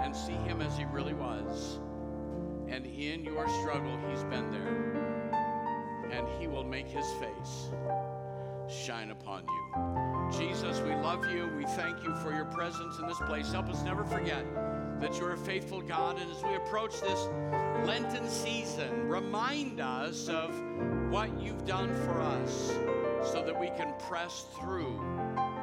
and 0.00 0.14
see 0.14 0.32
Him 0.32 0.60
as 0.60 0.76
He 0.76 0.84
really 0.86 1.14
was. 1.14 1.78
And 2.68 2.86
in 2.86 3.24
your 3.24 3.48
struggle, 3.60 3.98
He's 4.10 4.24
been 4.24 4.50
there. 4.50 5.30
And 6.12 6.26
He 6.40 6.46
will 6.46 6.64
make 6.64 6.86
His 6.86 7.06
face 7.20 7.70
shine 8.72 9.10
upon 9.10 9.44
you. 9.46 10.38
Jesus, 10.38 10.80
we 10.80 10.94
love 10.94 11.28
you. 11.30 11.50
We 11.56 11.64
thank 11.64 12.02
you 12.04 12.14
for 12.16 12.32
your 12.32 12.44
presence 12.46 12.98
in 12.98 13.06
this 13.06 13.18
place. 13.18 13.50
Help 13.52 13.68
us 13.68 13.82
never 13.82 14.04
forget 14.04 14.44
that 15.00 15.18
you're 15.18 15.32
a 15.32 15.36
faithful 15.36 15.80
God. 15.80 16.18
And 16.20 16.30
as 16.30 16.42
we 16.42 16.54
approach 16.54 17.00
this 17.00 17.28
Lenten 17.84 18.28
season, 18.28 19.08
remind 19.08 19.80
us 19.80 20.28
of 20.28 20.54
what 21.10 21.30
you've 21.40 21.64
done 21.66 21.92
for 22.04 22.20
us 22.20 22.72
so 23.24 23.42
that 23.44 23.58
we 23.58 23.68
can 23.68 23.92
press 23.98 24.46
through 24.60 25.00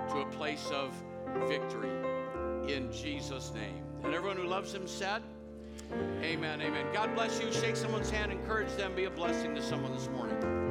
to 0.10 0.18
a 0.20 0.26
place 0.32 0.70
of 0.72 0.93
victory 1.47 1.91
in 2.68 2.91
Jesus' 2.91 3.53
name. 3.53 3.84
And 4.03 4.14
everyone 4.14 4.38
who 4.38 4.47
loves 4.47 4.74
him 4.74 4.88
said, 4.88 5.22
Amen, 6.22 6.62
amen. 6.62 6.88
God 6.93 7.16
bless 7.16 7.41
you. 7.41 7.51
Shake 7.53 7.78
someone's 7.78 8.10
hand, 8.10 8.32
encourage 8.32 8.74
them, 8.76 8.93
be 8.95 9.05
a 9.05 9.10
blessing 9.10 9.55
to 9.55 9.62
someone 9.62 9.93
this 9.93 10.10
morning. 10.10 10.66